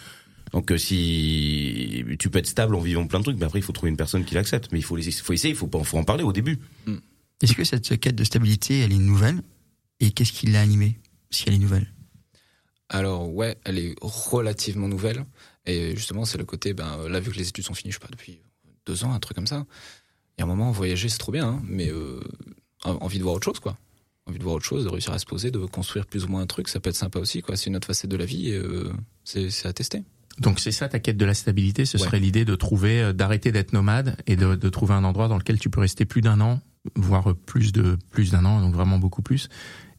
Donc 0.52 0.71
euh, 0.71 0.79
si 0.79 2.05
tu 2.19 2.31
peux 2.31 2.38
être 2.38 2.47
stable 2.47 2.75
en 2.76 2.81
vivant 2.81 3.07
plein 3.07 3.19
de 3.19 3.25
trucs, 3.25 3.38
mais 3.38 3.45
après 3.47 3.59
il 3.59 3.62
faut 3.62 3.73
trouver 3.73 3.90
une 3.90 3.97
personne 3.97 4.25
qui 4.25 4.35
l'accepte. 4.35 4.71
Mais 4.73 4.79
il 4.79 4.83
faut, 4.83 4.95
laisser, 4.97 5.11
faut 5.11 5.33
essayer, 5.33 5.52
il 5.52 5.57
faut, 5.57 5.67
pas- 5.67 5.83
faut 5.83 5.99
en 5.99 6.05
parler 6.05 6.23
au 6.23 6.33
début. 6.33 6.59
Est-ce 7.43 7.55
que 7.55 7.64
cette 7.64 7.99
quête 7.99 8.17
de 8.17 8.25
stabilité, 8.25 8.79
elle 8.81 8.93
est 8.93 8.99
nouvelle? 8.99 9.43
Et 9.99 10.12
qu'est-ce 10.12 10.33
qui 10.33 10.47
l'a 10.47 10.61
animée, 10.61 10.99
si 11.31 11.45
elle 11.47 11.55
est 11.55 11.59
nouvelle? 11.59 11.93
Alors 12.88 13.33
ouais, 13.33 13.57
elle 13.64 13.79
est 13.79 13.95
relativement 14.00 14.88
nouvelle. 14.88 15.25
Et 15.67 15.95
justement, 15.97 16.25
c'est 16.25 16.38
le 16.38 16.45
côté, 16.45 16.73
ben 16.73 17.09
là, 17.09 17.21
vu 17.21 17.31
que 17.31 17.37
les 17.37 17.49
études 17.49 17.64
sont 17.64 17.75
finies, 17.75 17.93
je 17.93 17.97
sais 17.97 18.00
pas, 18.00 18.09
depuis 18.11 18.40
deux 18.87 19.05
ans, 19.05 19.12
un 19.12 19.19
truc 19.21 19.37
comme 19.37 19.47
ça. 19.47 19.67
Y 20.41 20.43
a 20.43 20.45
un 20.45 20.49
moment, 20.49 20.71
voyager, 20.73 21.09
c'est 21.09 21.19
trop 21.19 21.33
bien, 21.33 21.47
hein, 21.49 21.63
mais 21.69 21.91
euh, 21.91 22.21
en- 22.85 22.95
envie 23.03 23.19
de 23.19 23.23
voir 23.23 23.35
autre 23.37 23.45
chose, 23.45 23.61
quoi. 23.61 23.77
Envie 24.27 24.39
de 24.39 24.43
voir 24.45 24.57
autre 24.57 24.65
chose, 24.65 24.85
de 24.85 24.89
réussir 24.89 25.13
à 25.13 25.19
se 25.19 25.27
poser, 25.27 25.51
de 25.51 25.59
construire 25.67 26.07
plus 26.07 26.25
ou 26.25 26.29
moins 26.29 26.41
un 26.43 26.47
truc, 26.47 26.69
ça 26.69 26.81
peut 26.81 26.91
être 26.91 26.97
sympa 26.97 27.19
aussi, 27.19 27.43
quoi. 27.43 27.57
C'est 27.57 27.67
une 27.69 27.77
autre 27.77 27.87
facette 27.87 28.11
de 28.11 28.17
la 28.17 28.25
vie 28.25 28.51
et 28.51 28.57
euh, 28.57 28.93
c'est 29.25 29.67
à 29.67 29.73
tester. 29.73 30.03
Donc 30.39 30.61
c'est 30.61 30.73
ça 30.73 30.89
ta 30.89 30.99
quête 30.99 31.17
de 31.19 31.25
la 31.27 31.35
stabilité, 31.35 31.85
ce 31.85 31.99
Ouais. 31.99 32.05
serait 32.05 32.21
l'idée 32.21 32.45
de 32.47 32.55
trouver, 32.55 33.03
euh, 33.03 33.13
d'arrêter 33.13 33.53
d'être 33.53 33.73
nomade 33.75 34.17
et 34.27 34.37
de, 34.37 34.55
de 34.55 34.69
trouver 34.71 34.95
un 34.95 35.05
endroit 35.05 35.29
dans 35.29 35.37
lequel 35.37 35.59
tu 35.59 35.69
peux 35.69 35.81
rester 35.81 36.05
plus 36.07 36.23
d'un 36.23 36.41
an, 36.41 36.61
voire 36.97 37.35
plus 37.47 37.73
de 37.73 37.99
plus 38.11 38.31
d'un 38.31 38.45
an, 38.47 38.61
donc 38.63 38.73
vraiment 38.75 38.99
beaucoup 38.99 39.21
plus, 39.23 39.49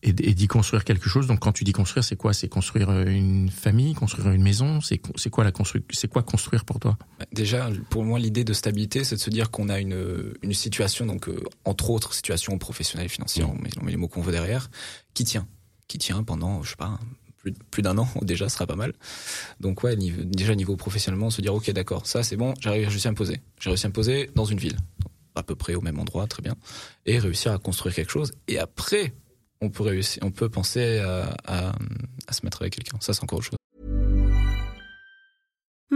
et, 0.03 0.09
et 0.09 0.33
d'y 0.33 0.47
construire 0.47 0.83
quelque 0.83 1.09
chose. 1.09 1.27
Donc 1.27 1.39
quand 1.39 1.51
tu 1.51 1.63
dis 1.63 1.73
construire, 1.73 2.03
c'est 2.03 2.15
quoi? 2.15 2.33
C'est 2.33 2.47
construire 2.49 2.89
euh, 2.89 3.05
une 3.05 3.49
famille, 3.49 3.93
construire 3.93 4.29
une 4.31 4.41
maison? 4.41 4.79
C'est 4.81 4.97
quoi 5.29 5.43
la 5.43 5.51
C'est 5.91 6.07
quoi 6.07 6.23
construire 6.23 6.65
pour 6.65 6.79
toi? 6.79 6.97
Bah, 7.19 7.25
Déjà, 7.31 7.69
pour 7.89 8.03
moi, 8.03 8.19
l'idée 8.19 8.43
de 8.43 8.53
stabilité, 8.53 9.03
c'est 9.03 9.15
de 9.15 9.21
se 9.21 9.29
dire 9.29 9.51
qu'on 9.51 9.69
a 9.69 9.79
une, 9.79 10.33
une 10.41 10.53
situation, 10.53 11.05
donc 11.05 11.27
euh, 11.29 11.43
entre 11.65 11.89
autres 11.91 12.13
situation 12.13 12.57
professionnelle 12.57 13.05
et 13.05 13.09
financière, 13.09 13.49
on, 13.49 13.55
met, 13.55 13.69
on 13.79 13.85
met 13.85 13.91
les 13.91 13.97
mots 13.97 14.07
qu'on 14.07 14.21
veut 14.21 14.31
derrière, 14.31 14.69
qui 15.13 15.23
tient, 15.23 15.47
qui 15.87 15.97
tient 15.97 16.23
pendant, 16.23 16.63
je 16.63 16.71
sais 16.71 16.75
pas, 16.75 16.99
plus, 17.37 17.53
plus 17.71 17.81
d'un 17.83 17.97
an 17.97 18.07
déjà, 18.21 18.49
ce 18.49 18.55
sera 18.55 18.67
pas 18.67 18.75
mal. 18.75 18.93
Donc 19.59 19.83
ouais, 19.83 19.95
niveau- 19.95 20.23
déjà 20.23 20.55
niveau 20.55 20.75
professionnellement, 20.75 21.29
se 21.29 21.41
dire 21.41 21.53
ok, 21.53 21.69
d'accord, 21.71 22.05
ça 22.07 22.23
c'est 22.23 22.37
bon, 22.37 22.53
j'arrive, 22.59 22.83
j'ai 22.83 22.89
réussi 22.89 23.07
à 23.07 23.11
me 23.11 23.15
poser, 23.15 23.39
j'ai 23.59 23.69
réussi 23.69 23.85
à 23.85 23.89
me 23.89 23.93
poser 23.93 24.29
dans 24.35 24.45
une 24.45 24.57
ville, 24.59 24.77
à 25.35 25.43
peu 25.43 25.55
près 25.55 25.75
au 25.75 25.81
même 25.81 25.99
endroit, 25.99 26.27
très 26.27 26.41
bien, 26.41 26.55
et 27.05 27.17
réussir 27.19 27.51
à 27.51 27.57
construire 27.57 27.95
quelque 27.95 28.11
chose. 28.11 28.33
Et 28.47 28.59
après, 28.59 29.13
on 29.61 29.69
peut 29.69 29.83
réussir, 29.83 30.23
on 30.23 30.31
peut 30.31 30.49
penser 30.49 30.99
à, 30.99 31.35
à, 31.45 32.33
se 32.33 32.45
mettre 32.45 32.61
avec 32.61 32.75
quelqu'un. 32.75 32.97
Ça 32.99 33.13
c'est 33.13 33.23
encore 33.23 33.39
autre 33.39 33.47
chose. 33.47 33.60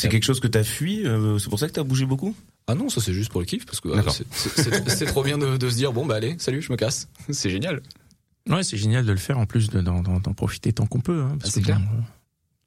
C'est 0.00 0.08
quelque 0.08 0.24
chose 0.24 0.40
que 0.40 0.46
t'as 0.48 0.64
fui. 0.64 1.06
euh, 1.06 1.38
c'est 1.38 1.48
pour 1.50 1.58
ça 1.58 1.66
que 1.68 1.72
t'as 1.72 1.82
bougé 1.82 2.06
beaucoup? 2.06 2.34
Ah 2.66 2.74
non, 2.74 2.88
ça 2.88 3.00
c'est 3.00 3.12
juste 3.12 3.30
pour 3.30 3.40
le 3.40 3.46
kiff, 3.46 3.64
parce 3.66 3.80
que 3.80 3.88
D'accord. 3.94 4.12
c'est- 4.14 4.26
c'est 4.32 4.62
c'est- 4.62 4.88
c'est 4.90 5.06
trop 5.06 5.22
bien 5.24 5.38
de, 5.38 5.56
de 5.56 5.70
se 5.70 5.74
dire 5.76 5.92
bon 5.92 6.04
bah 6.06 6.16
allez, 6.16 6.36
salut, 6.38 6.60
je 6.62 6.70
me 6.72 6.76
casse. 6.76 7.08
C'est 7.30 7.50
génial. 7.50 7.80
Ouais, 8.48 8.62
c'est 8.62 8.76
génial 8.78 9.04
de 9.04 9.12
le 9.12 9.18
faire 9.18 9.38
en 9.38 9.44
plus 9.46 9.68
de- 9.68 9.80
d'en 9.80 10.00
d'en- 10.02 10.20
d'en 10.20 10.32
profiter 10.34 10.72
tant 10.72 10.86
qu'on 10.86 11.00
peut. 11.00 11.22
hein, 11.22 11.36
parce 11.38 11.50
Ah, 11.50 11.54
c'est 11.54 11.60
que 11.60 11.64
clair. 11.66 11.80
bon, 11.80 11.86
euh, 11.98 12.00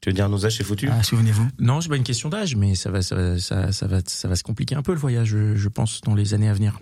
Tu 0.01 0.09
veux 0.09 0.13
dire 0.13 0.29
nos 0.29 0.45
âges 0.45 0.57
c'est 0.57 0.63
foutu? 0.63 0.89
Ah, 0.91 1.01
souvenez-vous. 1.03 1.47
Non, 1.59 1.79
c'est 1.81 1.89
pas 1.89 1.95
une 1.97 2.03
question 2.03 2.29
d'âge, 2.29 2.55
mais 2.55 2.73
ça 2.75 2.89
va, 2.91 3.01
ça 3.03 3.15
va, 3.15 3.37
ça, 3.39 3.71
ça 3.71 3.87
va, 3.87 3.99
ça 4.05 4.27
va 4.27 4.35
se 4.35 4.43
compliquer 4.43 4.75
un 4.75 4.81
peu 4.81 4.93
le 4.93 4.99
voyage, 4.99 5.29
je, 5.29 5.55
je 5.55 5.69
pense, 5.69 6.01
dans 6.01 6.15
les 6.15 6.33
années 6.33 6.49
à 6.49 6.53
venir. 6.53 6.79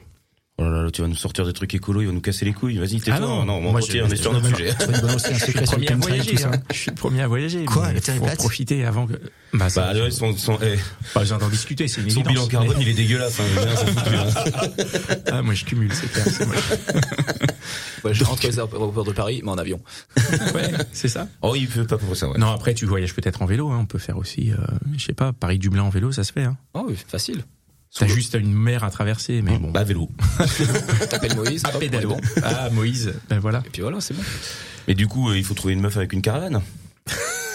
Oh 0.62 0.70
là 0.70 0.84
là, 0.84 0.92
tu 0.92 1.02
vas 1.02 1.08
nous 1.08 1.16
sortir 1.16 1.46
des 1.46 1.54
trucs 1.54 1.74
écolos, 1.74 2.02
il 2.02 2.08
va 2.08 2.12
nous 2.12 2.20
casser 2.20 2.44
les 2.44 2.52
couilles. 2.52 2.78
Vas-y, 2.80 3.00
tais-toi. 3.00 3.16
Ah 3.16 3.20
non, 3.22 3.46
non, 3.46 3.62
moi, 3.62 3.80
je- 3.80 4.02
on 4.02 4.08
est 4.10 4.16
sur 4.18 4.34
notre 4.34 4.48
sujet. 4.56 4.72
Je 4.78 5.34
suis 5.46 5.54
le 5.54 5.62
premier 5.64 5.88
à 5.92 5.96
voyager. 5.96 6.44
hein. 6.44 6.52
Je 6.72 6.78
suis 6.78 6.92
le 6.92 6.96
premier 6.96 7.22
à 7.22 7.28
voyager. 7.28 7.64
Quoi, 7.66 7.94
est 7.94 8.12
faut 8.12 8.26
profiter 8.38 8.84
avant 8.86 9.08
que. 9.08 9.14
Bah, 9.54 9.68
Bah, 9.76 9.94
là, 9.94 10.12
son, 10.12 10.36
son, 10.36 10.58
eh, 10.62 10.78
pas 11.14 11.22
besoin 11.22 11.38
d'en 11.38 11.48
discuter, 11.50 11.88
c'est 11.88 12.02
une 12.02 12.10
son 12.10 12.20
évidence. 12.22 12.34
bilan 12.34 12.48
carbone, 12.48 12.76
mais- 12.78 12.84
il 12.84 12.90
est 12.90 12.94
dégueulasse. 12.94 13.40
Hein, 13.40 13.44
bien, 13.56 13.76
c'est 13.76 13.88
foutu, 13.88 14.16
hein. 14.16 15.16
Ah, 15.32 15.42
moi, 15.42 15.54
je 15.54 15.64
cumule, 15.66 15.94
c'est 15.94 16.12
clair. 16.12 16.26
c'est 16.30 16.46
moi. 16.46 16.56
Ouais, 18.06 18.14
je 18.14 18.24
rentre 18.24 18.46
les 18.48 18.58
aéroports 18.60 19.04
de 19.04 19.12
Paris, 19.12 19.42
mais 19.44 19.52
en 19.52 19.58
avion. 19.58 19.82
Ouais, 20.54 20.72
c'est 20.94 21.10
ça. 21.10 21.28
Oh, 21.42 21.54
il 21.56 21.68
peut 21.68 21.86
pas 21.86 21.98
pour 21.98 22.16
ça, 22.16 22.30
ouais. 22.30 22.38
Non, 22.38 22.48
après, 22.52 22.74
tu 22.74 22.86
voyages 22.86 23.14
peut-être 23.14 23.42
en 23.42 23.46
vélo. 23.46 23.70
Hein. 23.72 23.80
On 23.82 23.86
peut 23.86 23.98
faire 24.00 24.18
aussi, 24.18 24.52
euh, 24.52 24.56
je 24.98 25.04
sais 25.06 25.14
pas, 25.14 25.34
Paris-Dublin 25.34 25.84
en 25.84 25.90
vélo, 25.90 26.12
ça 26.12 26.24
se 26.24 26.32
fait. 26.32 26.44
Hein. 26.44 26.58
Oh 26.74 26.86
oui, 26.88 26.96
facile. 27.08 27.44
T'as 27.98 28.08
juste 28.08 28.36
une 28.36 28.54
mer 28.54 28.84
à 28.84 28.92
traverser, 28.92 29.42
mais 29.42 29.58
bon. 29.58 29.72
Bah, 29.72 29.84
vélo. 29.84 30.10
T'appelles 31.10 31.36
Moïse, 31.36 31.64
est 31.66 31.80
pédalo. 31.80 32.10
bon. 32.10 32.22
Ah, 32.44 32.70
Moïse, 32.70 33.14
ben 33.30 33.40
voilà. 33.40 33.64
Et 33.66 33.70
puis 33.70 33.82
voilà, 33.82 34.00
c'est 34.00 34.14
bon. 34.14 34.22
Mais 34.88 34.94
du 34.94 35.08
coup, 35.08 35.30
euh, 35.30 35.38
il 35.38 35.44
faut 35.44 35.54
trouver 35.56 35.74
une 35.74 35.82
meuf 35.82 35.98
avec 35.98 36.14
une 36.14 36.22
caravane. 36.22 36.62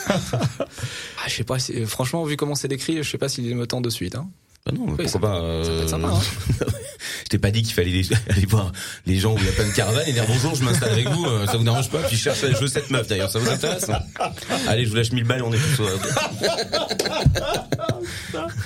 Ah, 0.07 1.29
je 1.29 1.33
sais 1.37 1.45
pas, 1.45 1.59
si- 1.59 1.87
franchement, 1.87 2.25
vu 2.25 2.37
comment 2.37 2.55
c'est 2.55 2.69
décrit, 2.69 3.03
je 3.03 3.09
sais 3.11 3.17
pas 3.17 3.31
s'il 3.31 3.57
me 3.57 3.67
tente 3.67 3.85
de 3.85 3.89
suite. 3.89 4.17
Hein. 4.17 4.29
Bah 4.67 4.73
non, 4.77 4.85
mais 4.85 4.93
Oui, 4.99 5.09
pourquoi 5.11 5.21
pas. 5.23 5.37
Ça 5.37 5.71
peut 5.71 5.77
euh, 5.77 5.83
être 5.83 5.89
sympa. 5.89 6.09
Hein. 6.09 6.21
je 7.25 7.29
t'ai 7.29 7.39
pas 7.39 7.51
dit 7.51 7.63
qu'il 7.63 7.75
fallait 7.75 7.91
aller, 7.91 8.07
aller 8.31 8.47
voir 8.47 8.73
les 9.07 9.17
gens 9.19 9.35
où 9.35 9.39
il 9.39 9.45
y 9.45 9.49
a 9.49 9.53
plein 9.53 9.69
de 9.69 9.75
caravanes 9.75 10.05
et 10.07 10.13
dire 10.13 10.25
bonjour, 10.27 10.55
je 10.55 10.63
m'installe 10.65 10.93
avec 10.93 11.09
vous, 11.09 11.25
euh, 11.25 11.47
ça 11.47 11.57
vous 11.57 11.65
dérange 11.65 11.91
pas 11.91 11.99
Puis 12.03 12.17
je 12.17 12.23
cherche, 12.23 12.41
je 12.41 12.57
veux 12.57 12.69
cette 12.69 12.91
meuf 12.91 13.09
d'ailleurs, 13.09 13.31
ça 13.31 13.39
vous 13.39 13.49
intéresse 13.49 13.91
Allez, 14.69 14.85
je 14.85 14.91
vous 14.91 14.97
lâche 14.97 15.13
1000 15.13 15.25
balles, 15.25 15.43
on 15.43 15.53
est 15.53 15.59
tous. 15.59 15.83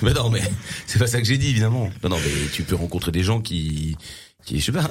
mais 0.01 0.13
non, 0.13 0.29
mais 0.29 0.41
c'est 0.85 0.99
pas 0.99 1.07
ça 1.07 1.19
que 1.19 1.25
j'ai 1.27 1.37
dit 1.37 1.49
évidemment. 1.49 1.89
Non, 2.03 2.09
non, 2.09 2.17
mais 2.17 2.31
tu 2.51 2.63
peux 2.63 2.75
rencontrer 2.75 3.11
des 3.11 3.23
gens 3.23 3.41
qui, 3.41 3.97
qui, 4.45 4.59
je 4.59 4.65
sais 4.65 4.71
pas. 4.71 4.89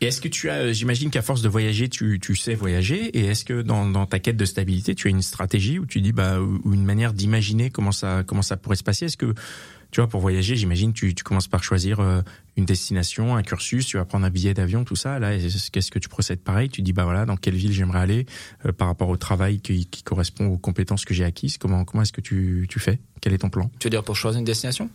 Et 0.00 0.06
est-ce 0.06 0.20
que 0.20 0.28
tu 0.28 0.50
as, 0.50 0.72
j'imagine 0.72 1.10
qu'à 1.10 1.22
force 1.22 1.42
de 1.42 1.48
voyager, 1.48 1.88
tu, 1.88 2.18
tu 2.20 2.34
sais 2.34 2.54
voyager, 2.54 3.16
et 3.16 3.26
est-ce 3.26 3.44
que 3.44 3.62
dans, 3.62 3.86
dans 3.86 4.04
ta 4.04 4.18
quête 4.18 4.36
de 4.36 4.44
stabilité, 4.44 4.96
tu 4.96 5.06
as 5.06 5.10
une 5.10 5.22
stratégie 5.22 5.78
où 5.78 5.86
tu 5.86 6.00
dis, 6.00 6.10
bah, 6.10 6.40
ou 6.40 6.74
une 6.74 6.84
manière 6.84 7.12
d'imaginer 7.12 7.70
comment 7.70 7.92
ça, 7.92 8.24
comment 8.26 8.42
ça 8.42 8.56
pourrait 8.56 8.74
se 8.74 8.82
passer? 8.82 9.06
Est-ce 9.06 9.16
que, 9.16 9.32
tu 9.92 10.00
vois, 10.00 10.08
pour 10.08 10.20
voyager, 10.20 10.56
j'imagine, 10.56 10.94
tu, 10.94 11.14
tu 11.14 11.22
commences 11.22 11.48
par 11.48 11.62
choisir 11.62 12.00
euh, 12.00 12.22
une 12.56 12.64
destination, 12.64 13.36
un 13.36 13.42
cursus, 13.42 13.86
tu 13.86 13.98
vas 13.98 14.06
prendre 14.06 14.24
un 14.24 14.30
billet 14.30 14.54
d'avion, 14.54 14.84
tout 14.84 14.96
ça. 14.96 15.18
Là, 15.18 15.36
qu'est-ce 15.70 15.90
que 15.90 15.98
tu 15.98 16.08
procèdes 16.08 16.40
pareil? 16.40 16.70
Tu 16.70 16.80
dis, 16.80 16.94
bah 16.94 17.04
voilà, 17.04 17.26
dans 17.26 17.36
quelle 17.36 17.54
ville 17.54 17.72
j'aimerais 17.72 18.00
aller 18.00 18.26
euh, 18.64 18.72
par 18.72 18.88
rapport 18.88 19.10
au 19.10 19.18
travail 19.18 19.60
qui, 19.60 19.84
qui 19.84 20.02
correspond 20.02 20.46
aux 20.46 20.56
compétences 20.56 21.04
que 21.04 21.12
j'ai 21.12 21.24
acquises? 21.24 21.58
Comment, 21.58 21.84
comment 21.84 22.02
est-ce 22.02 22.12
que 22.12 22.22
tu, 22.22 22.66
tu 22.70 22.80
fais? 22.80 23.00
Quel 23.20 23.34
est 23.34 23.38
ton 23.38 23.50
plan? 23.50 23.70
Tu 23.78 23.86
veux 23.86 23.90
dire 23.90 24.02
pour 24.02 24.16
choisir 24.16 24.38
une 24.38 24.46
destination? 24.46 24.88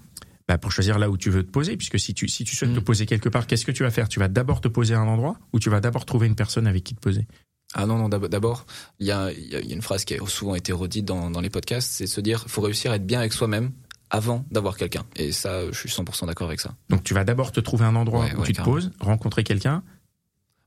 Bah, 0.48 0.58
pour 0.58 0.72
choisir 0.72 0.98
là 0.98 1.12
où 1.12 1.18
tu 1.18 1.30
veux 1.30 1.44
te 1.44 1.52
poser, 1.52 1.78
puisque 1.78 2.00
si 2.00 2.16
tu 2.16 2.28
si 2.28 2.44
tu 2.44 2.56
souhaites 2.56 2.74
te 2.74 2.80
poser 2.80 3.06
quelque 3.06 3.30
part, 3.30 3.46
qu'est-ce 3.46 3.66
que 3.66 3.72
tu 3.72 3.84
vas 3.84 3.92
faire? 3.92 4.10
Tu 4.10 4.20
vas 4.20 4.30
d'abord 4.30 4.62
te 4.62 4.68
poser 4.68 4.96
à 4.96 5.00
un 5.00 5.08
endroit 5.08 5.38
ou 5.54 5.60
tu 5.60 5.70
vas 5.70 5.80
d'abord 5.80 6.06
trouver 6.06 6.26
une 6.26 6.36
personne 6.36 6.66
avec 6.66 6.84
qui 6.84 6.96
te 6.96 7.02
poser? 7.02 7.28
Ah 7.74 7.86
non 7.86 7.98
non 7.98 8.08
d'abord 8.08 8.66
il 9.00 9.08
y 9.08 9.12
a, 9.12 9.32
y 9.32 9.56
a 9.56 9.60
une 9.60 9.82
phrase 9.82 10.06
qui 10.06 10.16
a 10.16 10.26
souvent 10.26 10.56
été 10.56 10.72
redite 10.72 11.04
dans, 11.04 11.30
dans 11.30 11.42
les 11.42 11.50
podcasts, 11.50 11.92
c'est 11.92 12.08
se 12.08 12.22
dire 12.22 12.46
faut 12.48 12.62
réussir 12.62 12.92
à 12.92 12.96
être 12.96 13.06
bien 13.06 13.20
avec 13.20 13.34
soi-même 13.34 13.74
avant 14.10 14.46
d'avoir 14.52 14.78
quelqu'un. 14.78 15.04
Et 15.16 15.32
ça, 15.32 15.70
je 15.72 15.78
suis 15.78 15.90
100% 15.90 16.28
d'accord 16.28 16.48
avec 16.48 16.60
ça. 16.60 16.76
Donc 16.90 17.04
tu 17.04 17.14
vas 17.14 17.24
d'abord 17.24 17.52
te 17.52 17.60
trouver 17.60 17.86
un 17.86 17.96
endroit 17.96 18.26
Ouais, 18.26 18.34
où 18.36 18.40
ouais, 18.40 18.46
tu 18.48 18.54
te 18.54 18.58
carrément. 18.58 18.76
poses, 18.76 18.92
rencontrer 19.00 19.44
quelqu'un, 19.44 19.84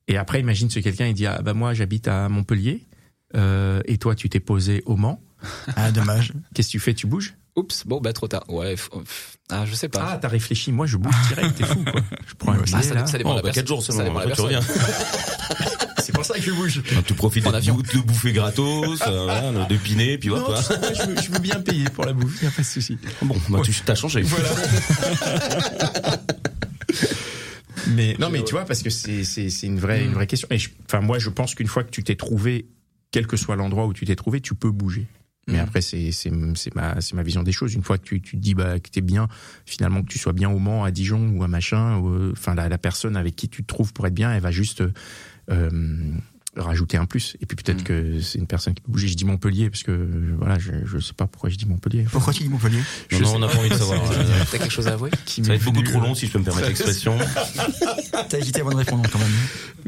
et 0.09 0.17
après 0.17 0.41
imagine 0.41 0.69
ce 0.71 0.79
quelqu'un 0.81 1.07
il 1.07 1.15
dit 1.15 1.27
ah 1.27 1.41
bah 1.43 1.55
moi 1.55 1.73
j'habite 1.75 2.09
à 2.09 2.29
Montpellier, 2.29 2.87
euh, 3.37 3.81
et 3.87 3.97
toi 3.99 4.15
tu 4.15 4.29
t'es 4.29 4.41
posé 4.41 4.83
au 4.87 4.97
Mans. 4.97 5.21
Ah, 5.77 5.91
dommage. 5.91 6.33
Qu'est-ce 6.55 6.69
que 6.69 6.73
tu 6.73 6.81
fais? 6.81 6.93
Tu 6.95 7.07
bouges? 7.07 7.35
Oups, 7.57 7.85
bon 7.87 8.01
bah 8.01 8.13
trop 8.13 8.29
tard. 8.29 8.45
Ouais, 8.49 8.75
ah 9.51 9.65
je 9.67 9.75
sais 9.75 9.89
pas. 9.89 10.07
Ah 10.13 10.19
t'as 10.19 10.29
réfléchi, 10.29 10.71
moi 10.71 10.87
je 10.87 10.97
bouge 10.99 11.15
direct, 11.29 11.57
t'es 11.57 11.65
fou 11.65 11.83
quoi. 11.85 12.01
Je 12.27 12.35
prends 12.35 12.53
un 12.53 12.59
billet 12.61 12.77
Ah, 12.77 12.83
ça, 12.83 12.95
là. 12.95 13.07
ça 13.07 13.19
dépend 13.19 13.31
de 13.33 13.37
la 13.37 13.43
bah, 13.43 13.51
quatre 13.51 13.67
personne. 13.67 13.67
jours 13.67 13.83
Ça 13.83 13.93
seulement, 13.93 14.21
dépend 14.21 14.25
de 14.25 14.29
la 14.31 14.35
tu 14.37 14.41
reviens. 14.43 14.61
C'est 16.03 16.13
pour 16.15 16.25
ça 16.25 16.35
que 16.35 16.43
je 16.43 16.51
bouge. 16.53 16.83
Tu 17.07 17.15
profites 17.15 17.45
de, 17.45 17.51
de 17.51 17.99
bouffer 18.03 18.33
gratos, 18.33 19.01
euh, 19.07 19.25
voilà, 19.25 19.65
de 19.67 19.77
piner, 19.77 20.19
puis 20.19 20.29
voilà. 20.31 20.59
tu 20.59 20.63
sais 20.65 20.79
quoi, 20.79 20.93
je, 20.93 21.03
veux, 21.03 21.17
je 21.23 21.31
veux 21.31 21.39
bien 21.39 21.61
payer 21.61 21.85
pour 21.85 22.05
la 22.05 22.13
bouffe, 22.13 22.43
y 22.43 22.47
a 22.47 22.51
pas 22.51 22.63
de 22.63 22.67
souci. 22.67 22.99
Bon, 23.23 23.37
bah, 23.49 23.61
tu 23.65 23.73
t'as 23.85 23.95
changé. 23.95 24.23
Mais 27.95 28.15
non, 28.19 28.31
mais 28.31 28.45
tu 28.45 28.53
vois, 28.53 28.65
parce 28.65 28.83
que 28.83 28.91
c'est 28.91 29.23
une 29.63 29.79
vraie 29.79 30.05
une 30.05 30.13
vraie 30.13 30.27
question. 30.27 30.47
Et 30.51 30.59
je- 30.59 30.69
enfin 30.87 31.01
moi, 31.01 31.19
je 31.19 31.29
pense 31.31 31.55
qu'une 31.55 31.67
fois 31.67 31.83
que 31.83 31.91
tu 31.91 32.03
t'es 32.05 32.15
trouvé, 32.15 32.67
quel 33.11 33.27
que 33.27 33.37
soit 33.37 33.57
l'endroit 33.57 33.87
où 33.87 33.93
tu 33.93 34.05
t'es 34.05 34.17
trouvé, 34.17 34.41
tu 34.41 34.55
peux 34.55 34.71
bouger. 34.71 35.07
Mais 35.49 35.55
Mhm. 35.55 35.61
après, 35.61 35.81
c'est 35.81 36.11
ma 36.75 37.23
vision 37.23 37.43
des 37.43 37.53
choses. 37.53 37.75
Une 37.75 37.83
fois 37.83 37.97
que 37.99 38.05
tu 38.05 38.21
tu 38.21 38.37
te 38.37 38.43
dis 38.43 38.55
bah 38.55 38.79
que 38.79 38.91
t'es 38.91 39.01
bien, 39.01 39.27
finalement 39.67 40.03
que 40.03 40.09
tu 40.09 40.19
sois 40.19 40.33
bien 40.35 40.51
au 40.51 40.59
Mans, 40.59 40.85
à 40.85 40.91
Dijon 40.91 41.31
ou 41.35 41.43
à 41.43 41.49
machin, 41.49 41.97
ou, 41.97 42.11
euh, 42.11 42.33
enfin 42.37 42.55
la 42.55 42.69
la 42.69 42.79
personne 42.79 43.17
avec 43.17 43.35
qui 43.35 43.49
tu 43.49 43.63
te 43.63 43.67
trouves 43.69 43.93
pour 43.93 44.07
être 44.07 44.15
bien, 44.15 44.33
elle 44.33 44.43
va 44.43 44.51
juste 44.53 44.83
euh, 44.83 44.93
rajouter 46.57 46.97
un 46.97 47.07
plus. 47.07 47.37
Et 47.41 47.47
puis 47.47 47.55
peut-être 47.57 47.79
Mhm. 47.79 47.85
que 47.85 48.21
c'est 48.21 48.39
une 48.39 48.47
personne 48.49 48.75
qui 48.75 48.83
peut 48.83 48.91
bouger. 48.91 49.07
Je 49.07 49.15
dis 49.15 49.25
Montpellier 49.25 49.71
parce 49.71 49.85
que 49.85 49.93
euh, 49.93 50.35
voilà, 50.37 50.59
je 50.59 50.73
je 50.85 50.99
sais 50.99 51.13
pas 51.13 51.27
pourquoi 51.29 51.49
je 51.49 51.55
dis 51.57 51.65
Montpellier. 51.67 52.07
Pourquoi 52.11 52.33
tu 52.33 52.43
dis 52.43 52.49
Montpellier? 52.49 52.79
Non, 52.79 52.85
Je 53.09 53.23
non, 53.23 53.35
on 53.37 53.39
n'a 53.39 53.47
pas 53.49 53.59
envie 53.59 53.69
de 53.71 53.75
savoir. 53.77 54.01
Euh, 54.13 54.43
T'as 54.51 54.59
quelque 54.59 54.73
chose 54.73 54.89
à 54.89 54.95
avouer? 54.95 55.11
Qui 55.27 55.43
Ça 55.45 55.51
va 55.51 55.55
être 55.55 55.65
beaucoup 55.65 55.83
trop 55.83 55.99
euh, 55.99 56.03
long 56.03 56.15
si 56.17 56.27
je 56.27 56.33
peux 56.33 56.41
me 56.41 56.45
permettre 56.45 56.67
l'expression. 56.69 57.17
T'as 58.29 58.39
hésité 58.39 58.61
avant 58.63 58.71
de 58.71 58.77
répondre 58.77 59.09
quand 59.11 59.19
même. 59.21 59.29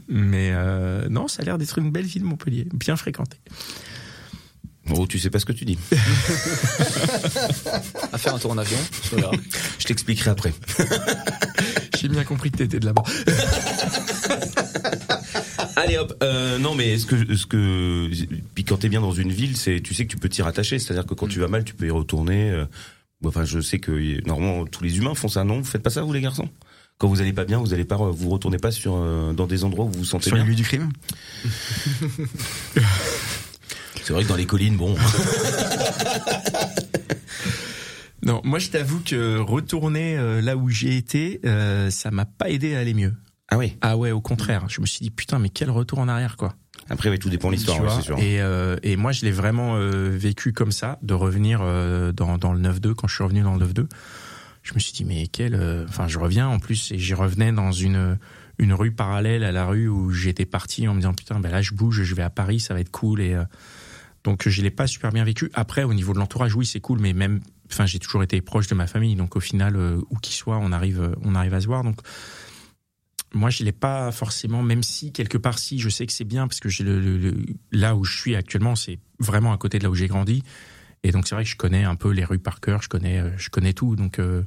Mais 0.08 0.50
euh, 0.52 1.08
non, 1.08 1.26
ça 1.26 1.42
a 1.42 1.44
l'air 1.44 1.58
d'être 1.58 1.76
une 1.78 1.90
belle 1.90 2.06
ville 2.06 2.22
Montpellier, 2.24 2.66
bien 2.72 2.94
fréquentée. 2.96 3.38
Oh, 4.90 5.06
tu 5.06 5.18
sais 5.18 5.30
pas 5.30 5.38
ce 5.40 5.44
que 5.44 5.52
tu 5.52 5.64
dis. 5.64 5.78
À 8.12 8.18
faire 8.18 8.34
un 8.34 8.38
tour 8.38 8.50
en 8.52 8.58
avion. 8.58 8.78
Je 9.78 9.84
t'expliquerai 9.86 10.30
après. 10.30 10.52
J'ai 12.00 12.08
bien 12.08 12.24
compris 12.24 12.50
que 12.50 12.58
t'étais 12.58 12.80
de 12.80 12.86
là-bas. 12.86 13.02
Allez 15.76 15.96
hop. 15.98 16.12
Euh, 16.22 16.58
non, 16.58 16.74
mais 16.74 16.98
ce 16.98 17.06
que 17.06 17.34
ce 17.36 17.46
que 17.46 18.10
puis 18.54 18.64
quand 18.64 18.76
t'es 18.78 18.88
bien 18.88 19.00
dans 19.00 19.12
une 19.12 19.32
ville, 19.32 19.56
c'est 19.56 19.80
tu 19.80 19.94
sais 19.94 20.04
que 20.06 20.10
tu 20.10 20.16
peux 20.18 20.28
t'y 20.28 20.42
rattacher. 20.42 20.78
C'est-à-dire 20.78 21.06
que 21.06 21.14
quand 21.14 21.26
tu 21.28 21.40
vas 21.40 21.48
mal, 21.48 21.64
tu 21.64 21.74
peux 21.74 21.86
y 21.86 21.90
retourner. 21.90 22.50
euh, 22.50 22.64
Enfin, 23.24 23.44
je 23.44 23.60
sais 23.60 23.78
que 23.78 24.20
normalement 24.26 24.64
tous 24.66 24.82
les 24.82 24.98
humains 24.98 25.14
font 25.14 25.28
ça. 25.28 25.44
Non, 25.44 25.58
vous 25.58 25.64
faites 25.64 25.82
pas 25.82 25.90
ça 25.90 26.02
vous 26.02 26.12
les 26.12 26.20
garçons? 26.20 26.48
Quand 26.98 27.06
vous 27.08 27.20
allez 27.20 27.32
pas 27.32 27.44
bien, 27.44 27.58
vous 27.58 27.72
allez 27.72 27.84
pas 27.84 27.96
vous 27.96 28.28
retournez 28.30 28.58
pas 28.58 28.70
sur 28.72 28.94
euh, 28.96 29.32
dans 29.32 29.46
des 29.46 29.62
endroits 29.64 29.84
où 29.86 29.90
vous 29.90 30.00
vous 30.00 30.04
sentez 30.04 30.26
Sur 30.28 30.36
les 30.36 30.42
bien. 30.42 30.50
lieux 30.50 30.56
du 30.56 30.64
crime? 30.64 30.90
C'est 34.04 34.12
vrai 34.12 34.24
que 34.24 34.28
dans 34.28 34.36
les 34.36 34.46
collines, 34.46 34.76
bon. 34.76 34.96
Non, 38.24 38.40
moi 38.44 38.60
je 38.60 38.68
t'avoue 38.68 39.00
que 39.00 39.38
retourner 39.38 40.16
euh, 40.16 40.40
là 40.40 40.56
où 40.56 40.68
j'ai 40.68 40.96
été, 40.96 41.40
euh, 41.44 41.90
ça 41.90 42.12
m'a 42.12 42.24
pas 42.24 42.50
aidé 42.50 42.76
à 42.76 42.78
aller 42.78 42.94
mieux. 42.94 43.12
Ah 43.52 43.58
oui. 43.58 43.76
Ah 43.80 43.96
ouais, 43.96 44.10
au 44.10 44.20
contraire. 44.20 44.64
Je 44.68 44.80
me 44.80 44.86
suis 44.86 45.00
dit 45.00 45.10
putain, 45.10 45.38
mais 45.38 45.48
quel 45.48 45.70
retour 45.70 45.98
en 45.98 46.08
arrière 46.08 46.36
quoi. 46.36 46.54
Après, 46.88 47.10
ouais, 47.10 47.18
tout 47.18 47.30
dépend 47.30 47.48
de 47.48 47.54
l'histoire, 47.54 47.80
ouais, 47.80 47.88
c'est 47.94 48.02
sûr. 48.02 48.18
Et, 48.18 48.40
euh, 48.40 48.76
et 48.82 48.96
moi 48.96 49.12
je 49.12 49.24
l'ai 49.24 49.30
vraiment 49.30 49.76
euh, 49.76 50.10
vécu 50.10 50.52
comme 50.52 50.72
ça, 50.72 50.98
de 51.02 51.14
revenir 51.14 51.60
euh, 51.62 52.12
dans, 52.12 52.38
dans 52.38 52.52
le 52.52 52.60
9-2 52.60 52.94
quand 52.94 53.06
je 53.06 53.14
suis 53.14 53.24
revenu 53.24 53.42
dans 53.42 53.54
le 53.54 53.66
9-2. 53.66 53.86
Je 54.62 54.74
me 54.74 54.78
suis 54.78 54.92
dit 54.92 55.04
mais 55.04 55.26
quel, 55.26 55.54
euh, 55.54 55.84
enfin 55.88 56.08
je 56.08 56.18
reviens 56.18 56.48
en 56.48 56.58
plus 56.58 56.92
et 56.92 56.98
j'y 56.98 57.14
revenais 57.14 57.52
dans 57.52 57.72
une 57.72 58.18
une 58.58 58.74
rue 58.74 58.92
parallèle 58.92 59.44
à 59.44 59.50
la 59.50 59.66
rue 59.66 59.88
où 59.88 60.10
j'étais 60.12 60.44
parti 60.44 60.86
en 60.86 60.94
me 60.94 61.00
disant 61.00 61.14
putain 61.14 61.40
ben 61.40 61.50
là 61.50 61.62
je 61.62 61.74
bouge, 61.74 62.02
je 62.02 62.14
vais 62.14 62.22
à 62.22 62.30
Paris, 62.30 62.60
ça 62.60 62.74
va 62.74 62.80
être 62.80 62.90
cool 62.90 63.20
et 63.20 63.34
euh, 63.34 63.44
donc 64.24 64.48
je 64.48 64.62
l'ai 64.62 64.70
pas 64.70 64.86
super 64.86 65.10
bien 65.10 65.24
vécu. 65.24 65.50
Après 65.54 65.82
au 65.82 65.94
niveau 65.94 66.12
de 66.12 66.18
l'entourage, 66.18 66.54
oui 66.54 66.64
c'est 66.64 66.80
cool, 66.80 67.00
mais 67.00 67.12
même, 67.12 67.40
enfin 67.70 67.86
j'ai 67.86 67.98
toujours 67.98 68.22
été 68.22 68.40
proche 68.40 68.68
de 68.68 68.74
ma 68.74 68.86
famille, 68.86 69.16
donc 69.16 69.34
au 69.34 69.40
final 69.40 69.74
euh, 69.76 70.00
où 70.10 70.16
qu'il 70.18 70.34
soit, 70.34 70.58
on 70.58 70.70
arrive, 70.70 71.16
on 71.22 71.34
arrive 71.34 71.54
à 71.54 71.60
se 71.60 71.66
voir. 71.66 71.82
Donc 71.82 72.00
moi 73.34 73.50
je 73.50 73.64
l'ai 73.64 73.72
pas 73.72 74.12
forcément, 74.12 74.62
même 74.62 74.82
si 74.82 75.12
quelque 75.12 75.38
part 75.38 75.58
si 75.58 75.78
je 75.78 75.88
sais 75.88 76.06
que 76.06 76.12
c'est 76.12 76.24
bien 76.24 76.46
parce 76.48 76.60
que 76.60 76.68
j'ai 76.68 76.84
le, 76.84 77.00
le- 77.00 77.18
le- 77.18 77.36
là 77.72 77.94
où 77.96 78.04
je 78.04 78.16
suis 78.18 78.36
actuellement, 78.36 78.76
c'est 78.76 78.98
vraiment 79.18 79.52
à 79.52 79.58
côté 79.58 79.78
de 79.78 79.84
là 79.84 79.90
où 79.90 79.94
j'ai 79.94 80.08
grandi. 80.08 80.42
Et 81.04 81.10
donc 81.12 81.26
c'est 81.26 81.34
vrai 81.34 81.44
que 81.44 81.50
je 81.50 81.56
connais 81.56 81.84
un 81.84 81.94
peu 81.96 82.10
les 82.10 82.24
rues 82.24 82.38
par 82.38 82.60
cœur, 82.60 82.80
je 82.82 82.88
connais, 82.88 83.18
euh, 83.18 83.30
je 83.36 83.48
connais 83.50 83.72
tout. 83.72 83.96
Donc 83.96 84.18
euh, 84.20 84.42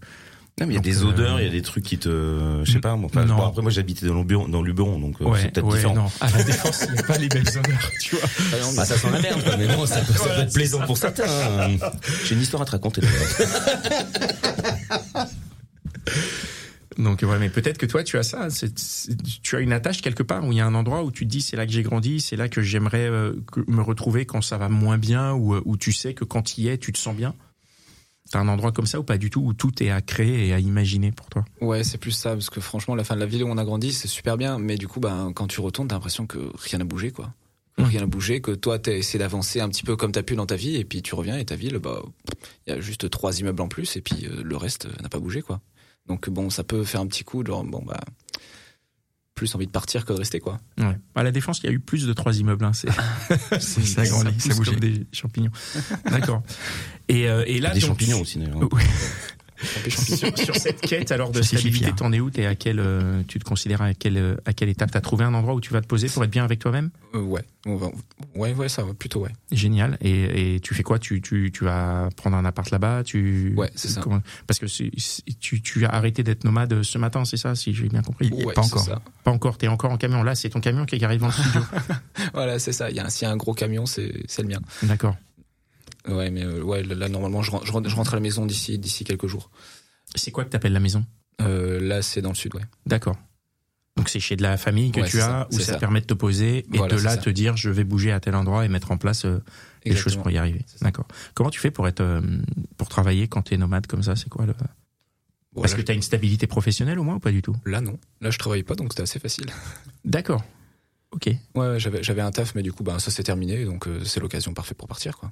Non, 0.61 0.67
mais 0.67 0.73
il 0.73 0.75
y 0.75 0.77
a 0.77 0.81
des 0.81 1.03
euh, 1.03 1.07
odeurs, 1.07 1.41
il 1.41 1.45
y 1.45 1.49
a 1.49 1.51
des 1.51 1.61
trucs 1.61 1.83
qui 1.83 1.97
te, 1.97 2.61
je 2.63 2.71
sais 2.71 2.79
pas, 2.79 2.95
moi. 2.95 3.09
Enfin, 3.11 3.25
Non. 3.25 3.35
bon, 3.35 3.43
après, 3.47 3.61
moi, 3.61 3.71
j'habitais 3.71 4.05
dans 4.05 4.13
Luberon, 4.15 4.47
dans 4.47 4.61
Luberon, 4.61 4.97
donc 4.99 5.19
ouais, 5.19 5.41
c'est 5.41 5.51
peut-être 5.51 5.65
ouais, 5.67 5.75
différent. 5.75 5.95
non, 5.95 6.09
à 6.21 6.29
la 6.31 6.43
défense 6.43 6.85
il 6.87 6.93
n'y 6.93 6.99
a 6.99 7.03
pas 7.03 7.17
les 7.17 7.27
mêmes 7.27 7.43
odeurs, 7.47 7.91
tu 8.01 8.15
vois. 8.15 8.29
Ah, 8.77 8.85
ça 8.85 8.95
sent 8.97 9.09
la 9.11 9.19
merde, 9.19 9.43
quoi. 9.43 9.57
Mais 9.57 9.67
bon, 9.67 9.85
ça 9.85 9.99
peut, 9.99 10.13
ça 10.13 10.29
peut 10.29 10.41
être 10.43 10.53
plaisant 10.53 10.79
pour 10.85 10.97
certains. 10.97 11.25
hein. 11.27 11.75
J'ai 12.23 12.35
une 12.35 12.41
histoire 12.41 12.61
à 12.61 12.65
te 12.65 12.71
raconter. 12.71 13.01
Donc 16.97 17.21
ouais, 17.23 17.39
mais 17.39 17.49
peut-être 17.49 17.77
que 17.77 17.85
toi 17.85 18.03
tu 18.03 18.17
as 18.17 18.23
ça, 18.23 18.47
tu 19.43 19.55
as 19.55 19.59
une 19.59 19.73
attache 19.73 20.01
quelque 20.01 20.23
part 20.23 20.45
où 20.45 20.51
il 20.51 20.57
y 20.57 20.61
a 20.61 20.65
un 20.65 20.75
endroit 20.75 21.03
où 21.03 21.11
tu 21.11 21.25
te 21.25 21.29
dis 21.29 21.41
c'est 21.41 21.57
là 21.57 21.65
que 21.65 21.71
j'ai 21.71 21.83
grandi, 21.83 22.21
c'est 22.21 22.35
là 22.37 22.47
que 22.47 22.61
j'aimerais 22.61 23.07
euh, 23.07 23.33
me 23.67 23.81
retrouver 23.81 24.25
quand 24.25 24.41
ça 24.41 24.57
va 24.57 24.69
moins 24.69 24.97
bien 24.97 25.33
ou 25.33 25.55
euh, 25.55 25.61
où 25.65 25.77
tu 25.77 25.91
sais 25.91 26.13
que 26.13 26.23
quand 26.23 26.43
tu 26.43 26.61
y 26.61 26.67
es 26.69 26.77
tu 26.77 26.93
te 26.93 26.97
sens 26.97 27.15
bien. 27.15 27.35
T'as 28.31 28.39
un 28.39 28.47
endroit 28.47 28.71
comme 28.71 28.87
ça 28.87 28.99
ou 28.99 29.03
pas 29.03 29.19
du 29.19 29.29
tout 29.29 29.41
où 29.41 29.53
tout 29.53 29.83
est 29.83 29.91
à 29.91 30.01
créer 30.01 30.47
et 30.47 30.53
à 30.53 30.59
imaginer 30.59 31.11
pour 31.11 31.27
toi? 31.29 31.45
Ouais, 31.61 31.83
c'est 31.83 31.99
plus 31.99 32.11
ça, 32.11 32.31
parce 32.31 32.49
que 32.49 32.59
franchement, 32.59 32.95
la 32.95 33.03
fin 33.03 33.13
de 33.13 33.19
la 33.19 33.27
ville 33.27 33.43
où 33.43 33.47
on 33.47 33.57
a 33.57 33.63
grandi, 33.63 33.93
c'est 33.93 34.07
super 34.07 34.35
bien, 34.35 34.57
mais 34.57 34.77
du 34.77 34.87
coup, 34.87 34.99
ben, 34.99 35.31
quand 35.33 35.45
tu 35.45 35.61
retournes, 35.61 35.87
t'as 35.87 35.95
l'impression 35.95 36.25
que 36.25 36.39
rien 36.55 36.79
n'a 36.79 36.85
bougé, 36.85 37.11
quoi. 37.11 37.33
Rien 37.77 37.99
n'a 37.99 38.07
bougé, 38.07 38.41
que 38.41 38.51
toi, 38.51 38.79
t'as 38.79 38.93
essayé 38.93 39.19
d'avancer 39.19 39.59
un 39.59 39.69
petit 39.69 39.83
peu 39.83 39.95
comme 39.95 40.11
t'as 40.11 40.23
pu 40.23 40.35
dans 40.35 40.45
ta 40.45 40.55
vie, 40.55 40.77
et 40.77 40.85
puis 40.85 41.03
tu 41.03 41.13
reviens 41.13 41.37
et 41.37 41.45
ta 41.45 41.55
ville, 41.55 41.77
bah, 41.77 42.01
il 42.65 42.73
y 42.73 42.75
a 42.75 42.81
juste 42.81 43.09
trois 43.11 43.39
immeubles 43.39 43.61
en 43.61 43.67
plus, 43.67 43.95
et 43.95 44.01
puis 44.01 44.25
euh, 44.25 44.41
le 44.43 44.57
reste 44.57 44.87
n'a 45.01 45.09
pas 45.09 45.19
bougé, 45.19 45.43
quoi. 45.43 45.61
Donc 46.07 46.29
bon, 46.29 46.49
ça 46.49 46.63
peut 46.63 46.83
faire 46.83 47.01
un 47.01 47.07
petit 47.07 47.23
coup, 47.23 47.43
genre, 47.45 47.63
bon, 47.63 47.83
bah, 47.85 47.99
plus 49.33 49.53
envie 49.55 49.65
de 49.65 49.71
partir 49.71 50.05
que 50.05 50.13
de 50.13 50.17
rester, 50.17 50.39
quoi. 50.39 50.59
Ouais. 50.77 50.97
À 51.15 51.23
la 51.23 51.31
défense 51.31 51.59
il 51.59 51.65
y 51.65 51.69
a 51.69 51.71
eu 51.71 51.79
plus 51.79 52.05
de 52.05 52.13
trois 52.13 52.37
immeubles, 52.37 52.63
hein. 52.63 52.71
c'est 52.73 52.89
Ça 53.59 54.01
a 54.01 54.05
grandi, 54.05 54.39
ça 54.39 54.51
a 54.51 54.55
pousse 54.55 54.57
bougé. 54.57 54.71
comme 54.71 54.79
des 54.79 55.05
champignons. 55.11 55.51
D'accord. 56.05 56.41
Et, 57.09 57.27
euh, 57.29 57.43
et 57.45 57.59
là 57.59 57.73
Des 57.73 57.81
donc, 57.81 57.89
champignons 57.89 58.21
aussi, 58.21 58.39
d'ailleurs. 58.39 58.61
Ouais. 58.73 58.83
Sur, 59.89 60.37
sur 60.37 60.55
cette 60.55 60.81
quête 60.81 61.11
alors 61.11 61.31
de 61.31 61.41
stabilité, 61.41 61.91
t'en 61.95 62.11
es 62.11 62.19
où? 62.19 62.29
T'es 62.29 62.45
à 62.45 62.55
quelle, 62.55 62.79
euh, 62.79 63.21
tu 63.27 63.39
te 63.39 63.43
considères 63.43 63.81
à 63.81 63.93
quelle, 63.93 64.17
euh, 64.17 64.35
à 64.45 64.53
quelle 64.53 64.69
étape? 64.69 64.91
T'as 64.91 65.01
trouvé 65.01 65.23
un 65.25 65.33
endroit 65.33 65.53
où 65.53 65.61
tu 65.61 65.71
vas 65.73 65.81
te 65.81 65.87
poser 65.87 66.07
pour 66.09 66.23
être 66.23 66.29
bien 66.31 66.43
avec 66.43 66.59
toi-même? 66.59 66.89
Euh, 67.13 67.21
ouais, 67.21 67.43
on 67.65 67.75
va- 67.77 67.91
ouais, 68.35 68.53
ouais, 68.53 68.69
ça 68.69 68.83
va, 68.83 68.93
plutôt, 68.93 69.21
ouais. 69.21 69.31
Génial. 69.51 69.97
Et, 70.01 70.55
et 70.55 70.59
tu 70.59 70.73
fais 70.73 70.83
quoi? 70.83 70.99
Tu, 70.99 71.21
tu, 71.21 71.51
tu 71.53 71.63
vas 71.63 72.09
prendre 72.15 72.35
un 72.35 72.45
appart 72.45 72.69
là-bas? 72.69 73.03
Tu... 73.03 73.53
Ouais, 73.55 73.71
c'est 73.75 73.87
ça. 73.87 74.01
Comment- 74.01 74.21
Parce 74.47 74.59
que 74.59 74.65
tu, 75.39 75.61
tu 75.61 75.85
as 75.85 75.89
arrêté 75.89 76.23
d'être 76.23 76.43
nomade 76.43 76.83
ce 76.83 76.97
matin, 76.97 77.25
c'est 77.25 77.37
ça, 77.37 77.55
si 77.55 77.73
j'ai 77.73 77.87
bien 77.89 78.01
compris? 78.01 78.29
Ouais, 78.31 78.53
pas 78.53 78.63
c'est 78.63 78.73
encore. 78.73 78.83
ça. 78.85 79.01
Pas 79.23 79.31
encore, 79.31 79.57
t'es 79.57 79.67
encore 79.67 79.91
en 79.91 79.97
camion. 79.97 80.23
Là, 80.23 80.35
c'est 80.35 80.49
ton 80.49 80.59
camion 80.61 80.85
qui 80.85 80.97
garé 80.97 81.15
devant 81.15 81.27
le 81.27 81.33
studio. 81.33 81.61
Voilà, 82.33 82.59
c'est 82.59 82.73
ça. 82.73 82.89
Il 82.89 82.95
y 82.95 82.99
a 82.99 83.05
un, 83.05 83.09
s'il 83.09 83.25
y 83.27 83.29
a 83.29 83.33
un 83.33 83.37
gros 83.37 83.53
camion, 83.53 83.85
c'est, 83.85 84.23
c'est 84.27 84.41
le 84.41 84.49
mien. 84.49 84.59
D'accord. 84.83 85.15
Ouais, 86.07 86.29
mais 86.29 86.43
euh, 86.43 86.61
ouais, 86.61 86.83
là, 86.83 87.09
normalement, 87.09 87.41
je 87.41 87.51
rentre, 87.51 87.65
je 87.89 87.99
à 87.99 88.13
la 88.13 88.19
maison 88.19 88.45
d'ici, 88.45 88.77
d'ici 88.77 89.03
quelques 89.03 89.27
jours. 89.27 89.49
C'est 90.15 90.31
quoi 90.31 90.45
que 90.45 90.49
t'appelles 90.49 90.73
la 90.73 90.79
maison? 90.79 91.05
Euh, 91.41 91.79
là, 91.79 92.01
c'est 92.01 92.21
dans 92.21 92.29
le 92.29 92.35
sud, 92.35 92.55
ouais. 92.55 92.61
D'accord. 92.85 93.17
Donc 93.97 94.09
c'est 94.09 94.19
chez 94.19 94.35
de 94.35 94.41
la 94.43 94.57
famille 94.57 94.91
que 94.91 94.99
Ouais, 94.99 95.07
tu 95.07 95.17
as, 95.17 95.21
ça, 95.21 95.47
où 95.51 95.59
ça, 95.59 95.73
ça. 95.73 95.77
permet 95.77 96.01
de 96.01 96.05
te 96.05 96.13
poser 96.13 96.59
et 96.59 96.65
Voilà, 96.77 96.95
de 96.97 97.01
là 97.01 97.15
te 97.15 97.29
dire 97.29 97.55
je 97.55 97.69
vais 97.69 97.85
bouger 97.85 98.11
à 98.11 98.19
tel 98.19 98.35
endroit 98.35 98.65
et 98.65 98.67
mettre 98.67 98.91
en 98.91 98.97
place 98.97 99.23
euh, 99.23 99.39
des 99.85 99.95
choses 99.95 100.17
pour 100.17 100.29
y 100.29 100.37
arriver. 100.37 100.65
D'accord. 100.81 101.07
Comment 101.33 101.49
tu 101.49 101.61
fais 101.61 101.71
pour 101.71 101.87
être 101.87 102.01
euh, 102.01 102.21
pour 102.77 102.89
travailler 102.89 103.29
quand 103.29 103.43
tu 103.43 103.53
es 103.53 103.57
nomade 103.57 103.87
comme 103.87 104.03
ça? 104.03 104.17
C'est 104.17 104.27
quoi 104.27 104.45
le 104.45 104.53
Bon, 105.53 105.61
Parce 105.61 105.71
là, 105.71 105.77
que 105.77 105.83
tu 105.83 105.91
as 105.93 105.95
une 105.95 106.01
stabilité 106.01 106.45
professionnelle 106.45 106.99
au 106.99 107.03
moins 107.03 107.15
ou 107.15 107.19
pas 107.19 107.31
du 107.31 107.41
tout? 107.41 107.55
Là, 107.65 107.79
non. 107.79 107.97
Là, 108.19 108.29
je 108.31 108.37
travaillais 108.37 108.63
pas, 108.63 108.75
donc 108.75 108.91
c'était 108.91 109.03
assez 109.03 109.19
facile. 109.19 109.45
D'accord. 110.03 110.43
OK. 111.11 111.29
Ouais, 111.55 111.79
j'avais, 111.79 112.03
j'avais 112.03 112.21
un 112.21 112.31
taf, 112.31 112.53
mais 112.55 112.63
du 112.63 112.73
coup, 112.73 112.83
bah, 112.83 112.99
ça 112.99 113.09
s'est 113.11 113.23
terminé, 113.23 113.63
donc 113.63 113.87
euh, 113.87 114.03
c'est 114.03 114.19
l'occasion 114.19 114.53
parfaite 114.53 114.77
pour 114.77 114.89
partir, 114.89 115.17
quoi. 115.17 115.31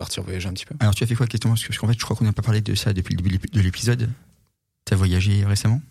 Partir 0.00 0.22
voyager 0.22 0.48
un 0.48 0.54
petit 0.54 0.64
peu. 0.64 0.74
Alors 0.80 0.94
tu 0.94 1.04
as 1.04 1.06
fait 1.06 1.14
quoi 1.14 1.26
exactement 1.26 1.52
Parce 1.52 1.62
que- 1.62 1.68
parce 1.68 1.78
qu'en 1.78 1.86
fait, 1.86 1.92
je 1.98 2.02
crois 2.02 2.16
qu'on 2.16 2.24
n'a 2.24 2.32
pas 2.32 2.40
parlé 2.40 2.62
de 2.62 2.74
ça 2.74 2.94
depuis 2.94 3.14
le 3.14 3.20
début 3.22 3.38
de 3.52 3.60
l'épisode. 3.60 4.08
T'as 4.86 4.96
voyagé 4.96 5.44
récemment? 5.44 5.82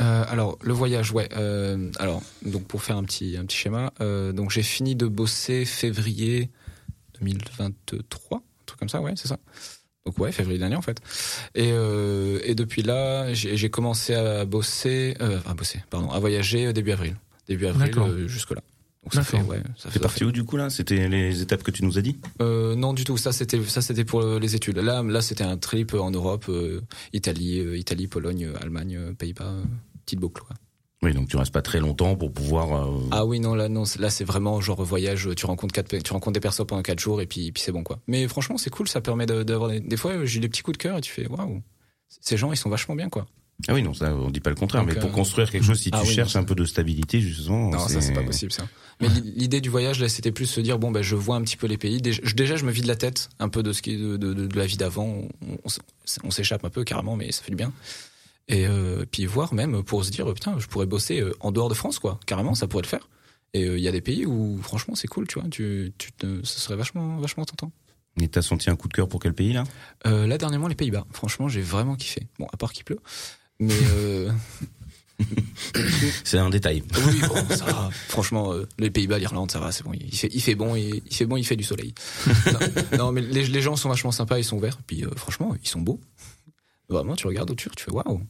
Euh, 0.00 0.24
alors, 0.28 0.56
le 0.62 0.72
voyage, 0.72 1.10
ouais. 1.10 1.28
Euh, 1.36 1.90
alors, 1.98 2.22
donc 2.46 2.68
pour 2.68 2.80
faire 2.84 2.96
un 2.96 3.02
petit, 3.02 3.36
un 3.36 3.44
petit 3.44 3.56
schéma, 3.56 3.92
euh, 4.00 4.30
donc 4.32 4.52
j'ai 4.52 4.62
fini 4.62 4.94
de 4.94 5.08
bosser 5.08 5.64
février 5.64 6.48
2023, 7.20 8.38
un 8.38 8.42
truc 8.66 8.78
comme 8.78 8.88
ça, 8.88 9.00
ouais, 9.00 9.14
c'est 9.16 9.26
ça. 9.26 9.38
Donc 10.06 10.16
ouais, 10.20 10.30
février 10.30 10.60
dernier 10.60 10.76
en 10.76 10.82
fait. 10.82 11.00
Et, 11.56 11.70
euh, 11.72 12.38
et 12.44 12.54
depuis 12.54 12.82
là, 12.82 13.34
j'ai 13.34 13.68
commencé 13.68 14.14
à 14.14 14.44
bosser, 14.44 15.16
euh, 15.20 15.40
à 15.44 15.54
bosser, 15.54 15.82
pardon, 15.90 16.08
à 16.10 16.20
voyager 16.20 16.72
début 16.72 16.92
avril, 16.92 17.16
début 17.48 17.66
avril 17.66 17.90
euh, 17.98 18.28
jusque 18.28 18.52
là. 18.52 18.62
Donc 19.16 19.24
ça 19.24 19.30
fait, 19.38 19.42
ouais, 19.42 19.62
ça 19.76 19.90
fait. 19.90 19.98
Parti 20.00 20.24
où 20.24 20.32
du 20.32 20.44
coup 20.44 20.56
là? 20.56 20.70
C'était 20.70 21.08
les 21.08 21.42
étapes 21.42 21.62
que 21.62 21.70
tu 21.70 21.84
nous 21.84 21.98
as 21.98 22.02
dit? 22.02 22.16
Euh, 22.40 22.74
non 22.74 22.92
du 22.92 23.04
tout. 23.04 23.16
Ça 23.16 23.32
c'était 23.32 23.62
ça 23.64 23.80
c'était 23.82 24.04
pour 24.04 24.20
euh, 24.22 24.38
les 24.38 24.54
études. 24.54 24.78
Là 24.78 25.02
là 25.02 25.22
c'était 25.22 25.44
un 25.44 25.56
trip 25.56 25.94
en 25.94 26.10
Europe, 26.10 26.46
euh, 26.48 26.80
Italie, 27.12 27.60
euh, 27.60 27.76
Italie, 27.78 28.06
Pologne, 28.06 28.44
euh, 28.46 28.58
Allemagne, 28.62 28.96
euh, 28.96 29.12
Pays-Bas, 29.14 29.44
euh, 29.44 29.64
petite 30.04 30.20
boucle. 30.20 30.42
Quoi. 30.42 30.56
Oui, 31.02 31.14
donc 31.14 31.28
tu 31.28 31.36
restes 31.36 31.52
pas 31.52 31.62
très 31.62 31.78
longtemps 31.78 32.16
pour 32.16 32.32
pouvoir. 32.32 32.88
euh, 32.88 33.00
Ah 33.12 33.24
oui 33.24 33.38
non 33.38 33.54
là 33.54 33.68
non 33.68 33.84
c'est- 33.84 34.00
là 34.00 34.10
c'est 34.10 34.24
vraiment 34.24 34.60
genre 34.60 34.82
voyage. 34.82 35.28
Tu 35.36 35.46
rencontres 35.46 35.72
quatre 35.72 35.96
tu 36.02 36.12
rencontres 36.12 36.34
des 36.34 36.40
personnes 36.40 36.66
pendant 36.66 36.82
quatre 36.82 36.98
jours 37.00 37.20
et 37.20 37.26
puis 37.26 37.52
puis 37.52 37.62
c'est 37.62 37.72
bon 37.72 37.84
quoi. 37.84 38.00
Mais 38.08 38.26
franchement 38.28 38.58
c'est 38.58 38.70
cool. 38.70 38.88
Ça 38.88 39.00
permet 39.00 39.24
de- 39.26 39.42
d'avoir 39.44 39.70
des, 39.70 39.80
des 39.80 39.96
fois 39.96 40.12
euh, 40.12 40.24
j'ai 40.26 40.38
eu 40.38 40.40
des 40.40 40.48
petits 40.48 40.62
coups 40.62 40.76
de 40.76 40.82
cœur 40.82 40.98
et 40.98 41.00
tu 41.00 41.12
fais 41.12 41.26
waouh. 41.28 41.62
Ces 42.20 42.36
gens 42.36 42.50
ils 42.52 42.56
sont 42.56 42.70
vachement 42.70 42.94
bien 42.96 43.08
quoi. 43.08 43.26
Ah 43.66 43.74
oui, 43.74 43.82
non, 43.82 43.92
ça, 43.92 44.14
on 44.14 44.30
dit 44.30 44.40
pas 44.40 44.50
le 44.50 44.56
contraire. 44.56 44.84
Donc, 44.84 44.94
mais 44.94 45.00
pour 45.00 45.10
euh, 45.10 45.12
construire 45.12 45.50
quelque 45.50 45.64
chose, 45.64 45.80
si 45.80 45.90
ah 45.92 46.00
tu 46.00 46.08
oui, 46.08 46.14
cherches 46.14 46.36
un 46.36 46.44
peu 46.44 46.54
de 46.54 46.64
stabilité, 46.64 47.20
justement. 47.20 47.70
Non, 47.70 47.78
ça 47.78 48.00
c'est 48.00 48.14
pas 48.14 48.22
possible 48.22 48.52
ça. 48.52 48.68
Mais 49.00 49.08
l'i- 49.08 49.32
l'idée 49.36 49.60
du 49.60 49.68
voyage 49.68 50.00
là, 50.00 50.08
c'était 50.08 50.30
plus 50.30 50.46
se 50.46 50.60
dire 50.60 50.78
bon 50.78 50.90
ben 50.90 51.02
je 51.02 51.16
vois 51.16 51.36
un 51.36 51.42
petit 51.42 51.56
peu 51.56 51.66
les 51.66 51.76
pays. 51.76 52.00
Déjà, 52.00 52.56
je- 52.56 52.64
me 52.64 52.70
vide 52.70 52.86
la 52.86 52.96
tête 52.96 53.30
un 53.40 53.48
peu 53.48 53.62
de 53.62 53.72
ce 53.72 53.82
qui 53.82 53.94
est 53.94 53.96
de, 53.96 54.16
de, 54.16 54.56
la 54.58 54.66
vie 54.66 54.76
d'avant. 54.76 55.22
On, 56.24 56.30
s'échappe 56.30 56.64
un 56.64 56.70
peu 56.70 56.84
carrément, 56.84 57.16
mais 57.16 57.32
ça 57.32 57.42
fait 57.42 57.50
du 57.50 57.56
bien. 57.56 57.72
Et 58.48 58.66
euh, 58.66 59.04
puis 59.10 59.26
voir 59.26 59.54
même 59.54 59.82
pour 59.82 60.04
se 60.04 60.10
dire 60.10 60.32
putain, 60.32 60.58
je 60.58 60.66
pourrais 60.66 60.86
bosser 60.86 61.20
euh, 61.20 61.34
en 61.40 61.50
dehors 61.50 61.68
de 61.68 61.74
France 61.74 61.98
quoi. 61.98 62.18
Carrément, 62.26 62.54
ça 62.54 62.66
pourrait 62.68 62.82
le 62.82 62.88
faire. 62.88 63.08
Et 63.54 63.64
euh, 63.64 63.76
il 63.78 63.82
y 63.82 63.88
a 63.88 63.92
des 63.92 64.00
pays 64.00 64.24
où 64.24 64.58
franchement 64.62 64.94
c'est 64.94 65.08
cool, 65.08 65.26
tu 65.26 65.38
vois. 65.40 65.48
Tu, 65.48 65.92
tu 65.98 66.12
te, 66.12 66.44
ce 66.44 66.60
serait 66.60 66.76
vachement 66.76 67.18
vachement 67.18 67.44
tentant. 67.44 67.72
Et 68.20 68.28
t'as 68.28 68.42
senti 68.42 68.68
un 68.70 68.76
coup 68.76 68.88
de 68.88 68.94
cœur 68.94 69.08
pour 69.08 69.20
quel 69.20 69.34
pays 69.34 69.52
là? 69.52 69.64
Euh, 70.06 70.26
là 70.26 70.38
dernièrement 70.38 70.68
les 70.68 70.74
Pays-Bas. 70.74 71.06
Franchement, 71.12 71.48
j'ai 71.48 71.60
vraiment 71.60 71.94
kiffé. 71.96 72.26
Bon, 72.38 72.46
à 72.52 72.56
part 72.56 72.72
qu'il 72.72 72.84
pleut. 72.84 72.98
Mais 73.60 73.74
euh, 73.92 74.30
C'est 76.24 76.38
un 76.38 76.50
détail. 76.50 76.82
Oui, 77.06 77.20
bon, 77.28 77.34
ça 77.56 77.64
va. 77.64 77.90
Franchement, 78.08 78.52
euh, 78.52 78.66
les 78.78 78.90
Pays-Bas, 78.90 79.18
l'Irlande, 79.18 79.50
ça 79.50 79.58
va, 79.58 79.72
c'est 79.72 79.82
bon. 79.84 79.92
Il 79.94 80.16
fait, 80.16 80.28
il 80.32 80.40
fait 80.40 80.54
bon, 80.54 80.76
il, 80.76 81.02
il 81.06 81.14
fait 81.14 81.26
bon, 81.26 81.36
il 81.36 81.44
fait 81.44 81.56
du 81.56 81.64
soleil. 81.64 81.92
non, 82.92 82.98
non, 82.98 83.12
mais 83.12 83.20
les, 83.20 83.46
les 83.46 83.60
gens 83.60 83.74
sont 83.76 83.88
vachement 83.88 84.12
sympas, 84.12 84.38
ils 84.38 84.44
sont 84.44 84.58
verts. 84.58 84.78
Puis 84.86 85.04
euh, 85.04 85.10
franchement, 85.16 85.54
ils 85.62 85.68
sont 85.68 85.80
beaux. 85.80 86.00
Vraiment, 86.88 87.16
tu 87.16 87.26
regardes 87.26 87.50
autour, 87.50 87.74
tu 87.74 87.84
fais 87.84 87.90
waouh. 87.90 88.20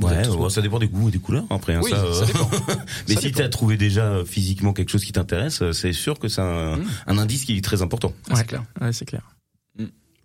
Ouais, 0.00 0.26
ouais, 0.28 0.50
ça 0.50 0.60
dépend 0.60 0.78
des 0.80 0.88
goûts 0.88 1.08
et 1.08 1.12
des 1.12 1.18
couleurs. 1.20 1.44
Après, 1.50 1.74
hein, 1.74 1.80
Oui, 1.84 1.90
ça, 1.90 2.12
ça 2.12 2.26
dépend. 2.26 2.50
Mais 3.08 3.14
Ça 3.14 3.20
si 3.20 3.26
dépend. 3.28 3.38
t'as 3.38 3.48
trouvé 3.48 3.76
déjà 3.76 4.24
physiquement 4.24 4.72
quelque 4.72 4.90
chose 4.90 5.04
qui 5.04 5.12
t'intéresse, 5.12 5.62
c'est 5.72 5.92
sûr 5.92 6.18
que 6.18 6.28
c'est 6.28 6.40
un, 6.40 6.76
Mm. 6.76 6.84
un 7.06 7.18
indice 7.18 7.44
qui 7.44 7.56
est 7.56 7.60
très 7.64 7.80
important. 7.80 8.12
Ah, 8.28 8.34
c'est 8.36 8.46
clair. 8.46 8.64
Ouais, 8.80 8.92
c'est 8.92 9.04
clair. 9.04 9.22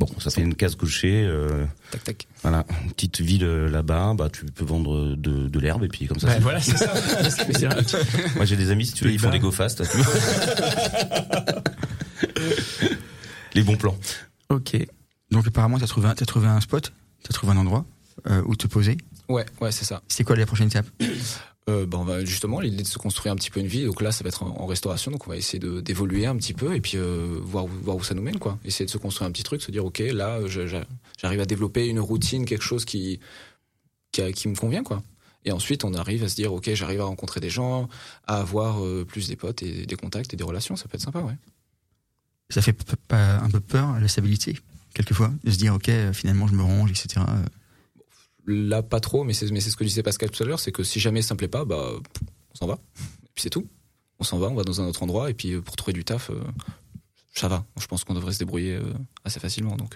Bon, 0.05 0.19
ça 0.19 0.31
fait 0.31 0.41
une 0.41 0.55
case 0.55 0.75
cochée. 0.75 1.23
euh, 1.25 1.65
Tac, 1.91 2.03
tac. 2.03 2.27
voilà, 2.41 2.65
une 2.83 2.91
petite 2.91 3.21
ville 3.21 3.43
euh, 3.45 3.69
là-bas, 3.69 4.13
bah 4.17 4.27
tu 4.29 4.43
peux 4.45 4.65
vendre 4.65 5.15
de, 5.15 5.47
de 5.47 5.59
l'herbe 5.59 5.83
et 5.85 5.87
puis 5.87 6.07
comme 6.07 6.19
ça. 6.19 6.29
C'est- 6.33 6.39
voilà, 6.39 6.59
c'est 6.59 6.75
ça. 6.77 6.93
Moi 8.35 8.43
j'ai 8.45 8.57
des 8.57 8.69
amis, 8.71 8.85
si 8.85 8.93
tu 8.93 9.05
veux, 9.05 9.11
ils 9.11 9.19
font 9.19 9.29
des 9.29 9.39
go 9.39 9.51
fast. 9.51 9.83
tu. 9.89 9.97
Les 13.53 13.63
bons 13.63 13.77
plans. 13.77 13.95
Ok. 14.49 14.75
Donc 15.31 15.47
apparemment, 15.47 15.79
t'as 15.79 15.87
trouvé, 15.87 16.07
un- 16.09 16.15
t'as 16.15 16.25
trouvé 16.25 16.47
un 16.47 16.59
spot, 16.61 16.91
t'as 17.23 17.33
trouvé 17.33 17.53
un 17.53 17.57
endroit 17.57 17.85
euh, 18.27 18.41
où 18.45 18.55
te 18.55 18.67
poser. 18.67 18.97
Ouais, 19.29 19.45
ouais, 19.61 19.71
c'est 19.71 19.85
ça. 19.85 20.01
C'est 20.07 20.23
quoi 20.23 20.35
la 20.35 20.45
prochaine 20.45 20.67
étape? 20.67 20.85
Euh, 21.69 21.85
va 21.89 22.25
justement 22.25 22.59
l'idée 22.59 22.83
de 22.83 22.87
se 22.87 22.97
construire 22.97 23.31
un 23.31 23.37
petit 23.37 23.49
peu 23.49 23.61
une 23.61 23.67
vie. 23.67 23.85
Donc 23.85 24.01
là, 24.01 24.11
ça 24.11 24.23
va 24.23 24.27
être 24.27 24.43
en, 24.43 24.65
restauration. 24.65 25.11
Donc 25.11 25.27
on 25.27 25.29
va 25.29 25.37
essayer 25.37 25.59
d'évoluer 25.81 26.25
un 26.25 26.35
petit 26.35 26.53
peu 26.53 26.75
et 26.75 26.81
puis 26.81 26.97
euh, 26.97 27.39
voir, 27.41 27.67
voir 27.67 27.95
où 27.95 28.03
ça 28.03 28.13
nous 28.13 28.21
mène, 28.21 28.37
quoi. 28.37 28.59
Essayer 28.65 28.85
de 28.85 28.91
se 28.91 28.97
construire 28.97 29.29
un 29.29 29.31
petit 29.31 29.43
truc, 29.43 29.61
se 29.61 29.71
dire 29.71 29.85
ok, 29.85 29.99
là, 29.99 30.39
j'arrive 30.47 31.39
à 31.39 31.45
développer 31.45 31.87
une 31.87 31.99
routine, 31.99 32.45
quelque 32.45 32.63
chose 32.63 32.83
qui 32.85 33.19
qui, 34.11 34.47
me 34.47 34.55
convient, 34.55 34.83
quoi. 34.83 35.01
Et 35.45 35.51
ensuite, 35.51 35.83
on 35.83 35.93
arrive 35.93 36.23
à 36.23 36.29
se 36.29 36.35
dire 36.35 36.53
ok, 36.53 36.73
j'arrive 36.73 37.01
à 37.01 37.05
rencontrer 37.05 37.39
des 37.39 37.49
gens, 37.49 37.89
à 38.27 38.37
avoir 38.37 38.83
euh, 38.83 39.05
plus 39.05 39.27
des 39.27 39.35
potes 39.35 39.63
et 39.63 39.85
des 39.85 39.95
contacts 39.95 40.33
et 40.33 40.37
des 40.37 40.43
relations. 40.43 40.75
Ça 40.75 40.87
peut 40.87 40.95
être 40.95 41.01
sympa, 41.01 41.19
ouais. 41.19 41.37
Ça 42.49 42.61
fait 42.61 42.75
un 43.09 43.49
peu 43.49 43.61
peur 43.61 43.99
la 43.99 44.07
stabilité 44.07 44.57
quelqueusement 44.93 45.33
de 45.43 45.51
se 45.51 45.57
dire 45.57 45.73
ok, 45.73 45.89
euh, 45.89 46.13
finalement 46.13 46.47
je 46.47 46.53
me 46.53 46.61
range, 46.61 46.91
etc. 46.91 47.21
Là, 48.45 48.83
pas 48.83 48.99
trop, 48.99 49.23
mais 49.23 49.33
c'est 49.33 49.49
mais 49.51 49.61
c'est 49.61 49.69
ce 49.69 49.75
que 49.77 49.83
disait 49.83 50.03
Pascal 50.03 50.29
tout 50.29 50.43
à 50.43 50.45
l'heure, 50.45 50.59
c'est 50.59 50.71
que 50.73 50.83
si 50.83 50.99
jamais 50.99 51.21
ça 51.21 51.33
me 51.33 51.37
plaît 51.37 51.47
pas, 51.47 51.63
bah 51.65 51.91
on 52.51 52.55
s'en 52.55 52.67
va. 52.67 52.73
Et 53.23 53.29
puis 53.33 53.41
c'est 53.43 53.49
tout. 53.49 53.67
On 54.19 54.23
s'en 54.23 54.37
va, 54.37 54.47
on 54.47 54.55
va 54.55 54.63
dans 54.63 54.81
un 54.81 54.85
autre 54.85 55.01
endroit 55.03 55.29
et 55.29 55.33
puis 55.33 55.53
euh, 55.53 55.61
pour 55.61 55.75
trouver 55.75 55.93
du 55.93 56.03
taf, 56.03 56.29
euh, 56.29 56.35
ça 57.33 57.47
va. 57.47 57.65
Je 57.79 57.87
pense 57.87 58.03
qu'on 58.03 58.13
devrait 58.13 58.33
se 58.33 58.39
débrouiller 58.39 58.75
euh, 58.75 58.83
assez 59.23 59.39
facilement. 59.39 59.75
Donc 59.77 59.95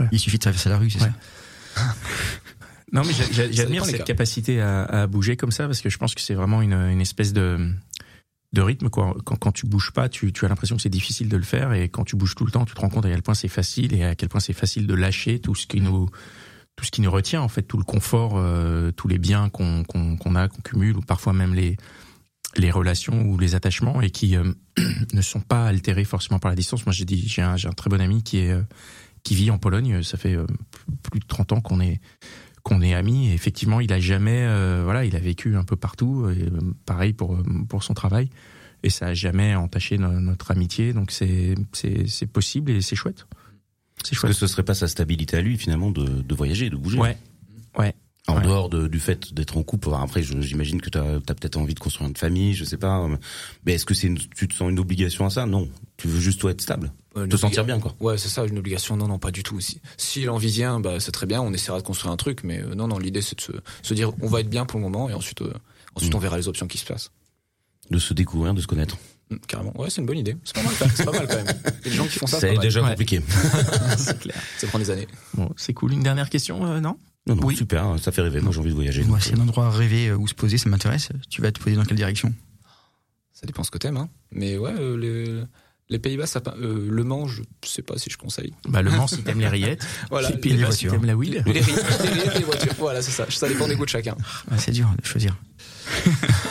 euh, 0.00 0.04
Il 0.12 0.18
suffit 0.20 0.36
de 0.38 0.42
traverser 0.42 0.68
la 0.68 0.78
rue, 0.78 0.90
c'est 0.90 1.02
Ouais. 1.02 1.10
ça 1.74 1.82
Non, 2.92 3.02
mais 3.04 3.12
j'a- 3.12 3.30
j'a- 3.30 3.50
j'admire 3.52 3.84
cette 3.84 3.98
cas. 3.98 4.04
capacité 4.04 4.60
à, 4.62 4.84
à 4.84 5.06
bouger 5.06 5.36
comme 5.36 5.50
ça 5.50 5.66
parce 5.66 5.80
que 5.82 5.90
je 5.90 5.98
pense 5.98 6.14
que 6.14 6.22
c'est 6.22 6.34
vraiment 6.34 6.62
une, 6.62 6.72
une 6.72 7.00
espèce 7.02 7.32
de 7.32 7.70
de 8.54 8.62
rythme 8.62 8.88
quoi. 8.88 9.14
Quand, 9.26 9.36
quand 9.36 9.52
tu 9.52 9.66
bouges 9.66 9.90
pas, 9.90 10.08
tu, 10.08 10.32
tu 10.32 10.46
as 10.46 10.48
l'impression 10.48 10.76
que 10.76 10.80
c'est 10.82 10.88
difficile 10.88 11.28
de 11.28 11.36
le 11.36 11.42
faire 11.42 11.74
et 11.74 11.90
quand 11.90 12.04
tu 12.04 12.16
bouges 12.16 12.34
tout 12.34 12.46
le 12.46 12.50
temps, 12.50 12.64
tu 12.64 12.74
te 12.74 12.80
rends 12.80 12.88
compte 12.88 13.04
à 13.04 13.10
quel 13.10 13.20
point 13.22 13.34
c'est 13.34 13.48
facile 13.48 13.92
et 13.94 14.04
à 14.04 14.14
quel 14.14 14.30
point 14.30 14.40
c'est 14.40 14.54
facile 14.54 14.86
de 14.86 14.94
lâcher 14.94 15.38
tout 15.38 15.54
ce 15.54 15.66
qui 15.66 15.82
nous 15.82 16.08
tout 16.78 16.84
ce 16.84 16.92
qui 16.92 17.00
nous 17.00 17.10
retient 17.10 17.42
en 17.42 17.48
fait, 17.48 17.62
tout 17.62 17.76
le 17.76 17.82
confort, 17.82 18.34
euh, 18.36 18.92
tous 18.92 19.08
les 19.08 19.18
biens 19.18 19.48
qu'on 19.48 19.82
qu'on 19.82 20.16
qu'on 20.16 20.36
a, 20.36 20.46
qu'on 20.46 20.62
cumule 20.62 20.96
ou 20.96 21.00
parfois 21.00 21.32
même 21.32 21.52
les 21.52 21.76
les 22.56 22.70
relations 22.70 23.22
ou 23.22 23.36
les 23.36 23.56
attachements 23.56 24.00
et 24.00 24.10
qui 24.10 24.36
euh, 24.36 24.52
ne 25.12 25.20
sont 25.20 25.40
pas 25.40 25.66
altérés 25.66 26.04
forcément 26.04 26.38
par 26.38 26.50
la 26.50 26.54
distance. 26.54 26.86
Moi, 26.86 26.92
j'ai 26.92 27.04
dit, 27.04 27.26
j'ai 27.26 27.42
un, 27.42 27.54
un 27.54 27.72
très 27.72 27.90
bon 27.90 28.00
ami 28.00 28.22
qui 28.22 28.38
est 28.38 28.52
euh, 28.52 28.62
qui 29.24 29.34
vit 29.34 29.50
en 29.50 29.58
Pologne. 29.58 30.04
Ça 30.04 30.16
fait 30.16 30.36
euh, 30.36 30.46
plus 31.02 31.18
de 31.18 31.26
30 31.26 31.52
ans 31.54 31.60
qu'on 31.60 31.80
est 31.80 32.00
qu'on 32.62 32.80
est 32.80 32.94
amis. 32.94 33.30
Et 33.30 33.34
effectivement, 33.34 33.80
il 33.80 33.92
a 33.92 33.98
jamais, 33.98 34.44
euh, 34.44 34.82
voilà, 34.84 35.04
il 35.04 35.16
a 35.16 35.20
vécu 35.20 35.56
un 35.56 35.64
peu 35.64 35.74
partout. 35.74 36.28
Et, 36.30 36.44
euh, 36.44 36.60
pareil 36.86 37.12
pour 37.12 37.36
pour 37.68 37.82
son 37.82 37.94
travail. 37.94 38.30
Et 38.84 38.90
ça 38.90 39.06
a 39.08 39.14
jamais 39.14 39.56
entaché 39.56 39.98
no- 39.98 40.20
notre 40.20 40.52
amitié. 40.52 40.92
Donc 40.92 41.10
c'est 41.10 41.56
c'est 41.72 42.26
possible 42.32 42.70
et 42.70 42.82
c'est 42.82 42.94
chouette. 42.94 43.26
C'est 44.04 44.12
Est-ce 44.12 44.20
que 44.26 44.32
ce 44.32 44.46
serait 44.46 44.62
pas 44.64 44.74
sa 44.74 44.88
stabilité 44.88 45.36
à 45.36 45.40
lui 45.40 45.58
finalement 45.58 45.90
de, 45.90 46.04
de 46.04 46.34
voyager, 46.34 46.70
de 46.70 46.76
bouger 46.76 46.98
Ouais, 46.98 47.16
ouais. 47.78 47.94
En 48.26 48.36
Ouais. 48.36 48.42
dehors 48.42 48.68
de- 48.68 48.88
du 48.88 49.00
fait 49.00 49.32
d'être 49.32 49.56
en 49.56 49.62
couple, 49.62 49.88
après 49.98 50.22
j'imagine 50.22 50.82
que 50.82 50.90
tu 50.90 50.98
as, 50.98 51.18
peut-être 51.20 51.56
envie 51.56 51.72
de 51.74 51.80
construire 51.80 52.08
une 52.10 52.16
famille, 52.16 52.52
je 52.52 52.62
sais 52.64 52.76
pas. 52.76 53.06
Mais 53.64 53.72
est-ce 53.74 53.86
que 53.86 53.94
c'est 53.94 54.06
une- 54.08 54.18
tu 54.18 54.46
te 54.46 54.54
sens 54.54 54.70
une 54.70 54.78
obligation 54.78 55.24
à 55.24 55.30
ça? 55.30 55.46
Non. 55.46 55.66
Tu 55.96 56.08
veux 56.08 56.20
juste 56.20 56.38
toi 56.38 56.50
être 56.50 56.60
stable, 56.60 56.92
euh, 57.16 57.26
te 57.26 57.36
sentir 57.38 57.64
bien 57.64 57.80
quoi. 57.80 57.94
Ouais, 58.00 58.18
c'est 58.18 58.28
ça, 58.28 58.44
une 58.44 58.58
obligation. 58.58 58.96
Non, 58.98 59.08
non, 59.08 59.18
pas 59.18 59.30
du 59.30 59.42
tout. 59.42 59.58
Si, 59.60 59.80
si 59.96 60.24
l'envie 60.24 60.50
vient, 60.50 60.78
bah 60.78 61.00
c'est 61.00 61.10
très 61.12 61.24
bien. 61.26 61.40
On 61.40 61.52
essaiera 61.54 61.78
de 61.78 61.82
construire 61.86 62.12
un 62.12 62.16
truc, 62.18 62.44
mais 62.44 62.60
euh, 62.62 62.74
non, 62.74 62.86
non, 62.86 62.98
l'idée 62.98 63.22
c'est 63.22 63.36
de 63.36 63.40
se, 63.40 63.52
se 63.82 63.94
dire 63.94 64.12
on 64.20 64.28
va 64.28 64.40
être 64.40 64.50
bien 64.50 64.66
pour 64.66 64.78
le 64.78 64.84
moment 64.84 65.08
et 65.08 65.14
ensuite 65.14 65.40
euh, 65.40 65.52
ensuite 65.94 66.12
Mm. 66.12 66.16
on 66.16 66.20
verra 66.20 66.36
les 66.36 66.48
options 66.48 66.66
qui 66.68 66.76
se 66.76 66.84
passent. 66.84 67.10
De 67.90 67.98
se 67.98 68.12
découvrir, 68.12 68.52
de 68.52 68.60
se 68.60 68.66
connaître. 68.66 68.98
Mm, 69.30 69.36
Carrément. 69.46 69.80
Ouais, 69.80 69.90
c'est 69.90 70.00
une 70.00 70.06
bonne 70.06 70.18
idée. 70.18 70.36
C'est 70.44 70.54
pas 70.54 70.62
mal. 70.62 70.72
quand 70.78 70.86
même. 70.86 70.94
C'est 70.96 71.04
pas 71.04 71.12
mal 71.12 71.28
quand 71.28 71.36
même. 71.36 71.46
Il 71.46 71.84
y 71.84 71.88
a 71.88 71.90
des 71.90 71.96
gens 71.96 72.06
qui 72.06 72.18
font 72.18 72.26
ça. 72.26 72.40
C'est 72.40 72.52
mal. 72.54 72.58
déjà 72.60 72.82
Ouais. 72.82 72.90
compliqué. 72.90 73.20
c'est 73.98 74.18
clair. 74.18 74.36
Ça 74.58 74.66
prend 74.68 74.78
des 74.78 74.90
années. 74.90 75.08
Bon, 75.34 75.50
c'est 75.56 75.74
cool. 75.74 75.92
Une 75.92 76.02
dernière 76.02 76.30
question, 76.30 76.64
euh, 76.66 76.80
non? 76.80 76.96
Non, 77.26 77.34
non, 77.36 77.42
Oui. 77.46 77.56
super, 77.56 77.96
ça 78.00 78.10
fait 78.10 78.22
rêver. 78.22 78.40
Moi 78.40 78.52
j'ai 78.52 78.60
envie 78.60 78.70
de 78.70 78.74
voyager. 78.74 79.04
Moi, 79.04 79.18
c'est 79.20 79.34
un 79.34 79.40
endroit 79.40 79.70
rêvé 79.70 80.08
euh, 80.08 80.16
où 80.16 80.26
se 80.26 80.34
poser, 80.34 80.56
ça 80.56 80.70
m'intéresse. 80.70 81.10
Tu 81.28 81.42
vas 81.42 81.52
te 81.52 81.60
poser 81.60 81.76
dans 81.76 81.84
quelle 81.84 81.96
direction? 81.98 82.32
Ça 83.32 83.46
dépend 83.46 83.62
ce 83.64 83.70
que 83.70 83.78
t'aimes, 83.78 83.98
hein. 83.98 84.08
Mais 84.32 84.56
ouais, 84.56 84.72
euh, 84.78 84.96
les- 84.96 85.44
Les 85.90 85.98
Pays-Bas, 85.98 86.26
ça, 86.26 86.42
euh, 86.60 86.86
Le 86.90 87.02
Mans, 87.04 87.26
je 87.26 87.40
sais 87.64 87.80
pas 87.80 87.96
si 87.96 88.10
je 88.10 88.18
conseille. 88.18 88.52
Bah, 88.68 88.82
le 88.82 88.90
Mans, 88.90 89.06
si 89.06 89.22
t'aimes 89.22 89.40
les 89.40 89.48
rillettes. 89.48 89.86
Voilà, 90.10 90.30
Et 90.30 90.36
puis, 90.36 90.50
les 90.50 90.56
bah, 90.62 90.70
si 90.70 90.84
voitures. 90.86 90.92
t'aimes 90.92 91.06
la 91.06 91.16
wheel. 91.16 91.42
Les 91.46 91.52
rillettes, 91.60 92.00
les 92.02 92.08
rillettes 92.10 92.36
et 92.36 92.38
les 92.40 92.44
voitures. 92.44 92.74
Voilà, 92.78 93.00
c'est 93.00 93.10
ça. 93.10 93.24
Ça 93.30 93.48
dépend 93.48 93.66
des 93.68 93.74
goûts 93.76 93.86
de 93.86 93.90
chacun. 93.90 94.14
Ah, 94.50 94.58
c'est 94.58 94.72
dur 94.72 94.86
de 95.00 95.06
choisir. 95.06 95.34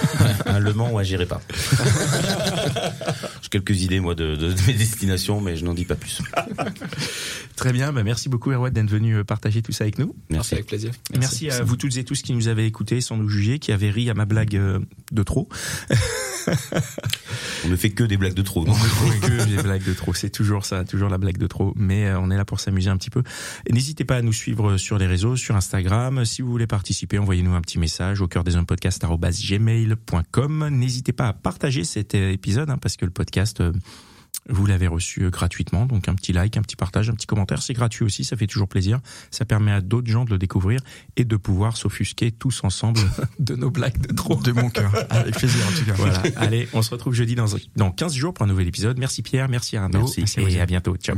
Un 0.57 0.59
Le 0.59 0.73
Mans, 0.73 0.91
ouais, 0.91 1.05
j'irai 1.05 1.27
pas. 1.27 1.39
J'ai 3.43 3.49
quelques 3.49 3.79
idées, 3.83 3.99
moi, 3.99 4.15
de, 4.15 4.35
de, 4.35 4.51
de 4.53 4.61
mes 4.65 4.73
destinations, 4.73 5.39
mais 5.39 5.55
je 5.55 5.63
n'en 5.63 5.75
dis 5.75 5.85
pas 5.85 5.93
plus. 5.93 6.19
Très 7.55 7.71
bien. 7.71 7.93
Bah, 7.93 8.01
merci 8.03 8.27
beaucoup, 8.27 8.51
Erwan, 8.51 8.73
d'être 8.73 8.89
venu 8.89 9.17
euh, 9.17 9.23
partager 9.23 9.61
tout 9.61 9.71
ça 9.71 9.83
avec 9.83 9.99
nous. 9.99 10.15
Merci. 10.31 10.55
Avec 10.55 10.65
plaisir. 10.65 10.91
Merci, 11.15 11.51
à 11.51 11.61
vous 11.63 11.75
toutes 11.75 11.95
et 11.97 12.03
tous 12.03 12.23
qui 12.23 12.33
nous 12.33 12.47
avez 12.47 12.65
écoutés 12.65 13.01
sans 13.01 13.17
nous 13.17 13.29
juger, 13.29 13.59
qui 13.59 13.71
avez 13.71 13.91
ri 13.91 14.09
à 14.09 14.15
ma 14.15 14.25
blague 14.25 14.55
euh, 14.55 14.79
de 15.11 15.21
trop. 15.21 15.47
On 17.65 17.69
ne 17.69 17.75
fait 17.75 17.89
que 17.89 18.03
des 18.03 18.17
blagues 18.17 18.33
de 18.33 18.41
trop. 18.41 18.65
On 18.67 18.71
ne 18.71 18.75
fait 18.75 19.27
que 19.27 19.45
des 19.55 19.61
blagues 19.61 19.83
de 19.83 19.93
trop. 19.93 20.13
C'est 20.13 20.29
toujours 20.29 20.65
ça, 20.65 20.83
toujours 20.83 21.09
la 21.09 21.17
blague 21.17 21.37
de 21.37 21.47
trop. 21.47 21.73
Mais 21.75 22.07
euh, 22.07 22.19
on 22.19 22.31
est 22.31 22.37
là 22.37 22.45
pour 22.45 22.59
s'amuser 22.59 22.89
un 22.89 22.97
petit 22.97 23.09
peu. 23.09 23.23
N'hésitez 23.71 24.05
pas 24.05 24.17
à 24.17 24.21
nous 24.21 24.33
suivre 24.33 24.77
sur 24.77 24.97
les 24.97 25.07
réseaux, 25.07 25.35
sur 25.35 25.55
Instagram. 25.55 26.25
Si 26.25 26.41
vous 26.41 26.49
voulez 26.49 26.67
participer, 26.67 27.17
envoyez-nous 27.19 27.53
un 27.53 27.61
petit 27.61 27.79
message 27.79 28.21
au 28.21 28.27
cœur 28.27 28.43
des 28.43 28.55
hommes 28.55 28.65
podcast 28.65 29.03
gmail.com. 29.03 30.69
N'hésitez 30.69 31.13
pas 31.13 31.27
à 31.27 31.33
partager 31.33 31.83
cet 31.83 32.15
euh, 32.15 32.31
épisode 32.31 32.69
hein, 32.69 32.77
parce 32.77 32.97
que 32.97 33.05
le 33.05 33.11
podcast. 33.11 33.61
euh, 33.61 33.73
vous 34.49 34.65
l'avez 34.65 34.87
reçu 34.87 35.23
euh, 35.23 35.29
gratuitement, 35.29 35.85
donc 35.85 36.07
un 36.07 36.15
petit 36.15 36.33
like, 36.33 36.57
un 36.57 36.61
petit 36.61 36.75
partage, 36.75 37.09
un 37.09 37.13
petit 37.13 37.27
commentaire, 37.27 37.61
c'est 37.61 37.73
gratuit 37.73 38.05
aussi, 38.05 38.23
ça 38.23 38.37
fait 38.37 38.47
toujours 38.47 38.67
plaisir. 38.67 38.99
Ça 39.31 39.45
permet 39.45 39.71
à 39.71 39.81
d'autres 39.81 40.09
gens 40.09 40.25
de 40.25 40.29
le 40.29 40.37
découvrir 40.37 40.79
et 41.15 41.25
de 41.25 41.35
pouvoir 41.35 41.77
s'offusquer 41.77 42.31
tous 42.31 42.63
ensemble 42.63 42.99
de 43.39 43.55
nos 43.55 43.69
blagues 43.69 43.99
de 43.99 44.13
trop. 44.13 44.35
De 44.35 44.51
mon 44.51 44.69
cœur. 44.69 44.93
Avec 45.09 45.35
plaisir, 45.35 45.65
en 45.67 45.71
tout 45.71 45.85
cas. 45.85 45.93
Voilà. 45.93 46.23
Allez, 46.35 46.67
on 46.73 46.81
se 46.81 46.91
retrouve 46.91 47.13
jeudi 47.13 47.35
dans, 47.35 47.47
dans 47.75 47.91
15 47.91 48.13
jours 48.13 48.33
pour 48.33 48.45
un 48.45 48.47
nouvel 48.47 48.67
épisode. 48.67 48.97
Merci 48.97 49.21
Pierre, 49.21 49.49
merci 49.49 49.77
Arnaud. 49.77 50.09
Merci. 50.17 50.39
et 50.39 50.61
à 50.61 50.65
bientôt. 50.65 50.95
Ciao. 50.97 51.17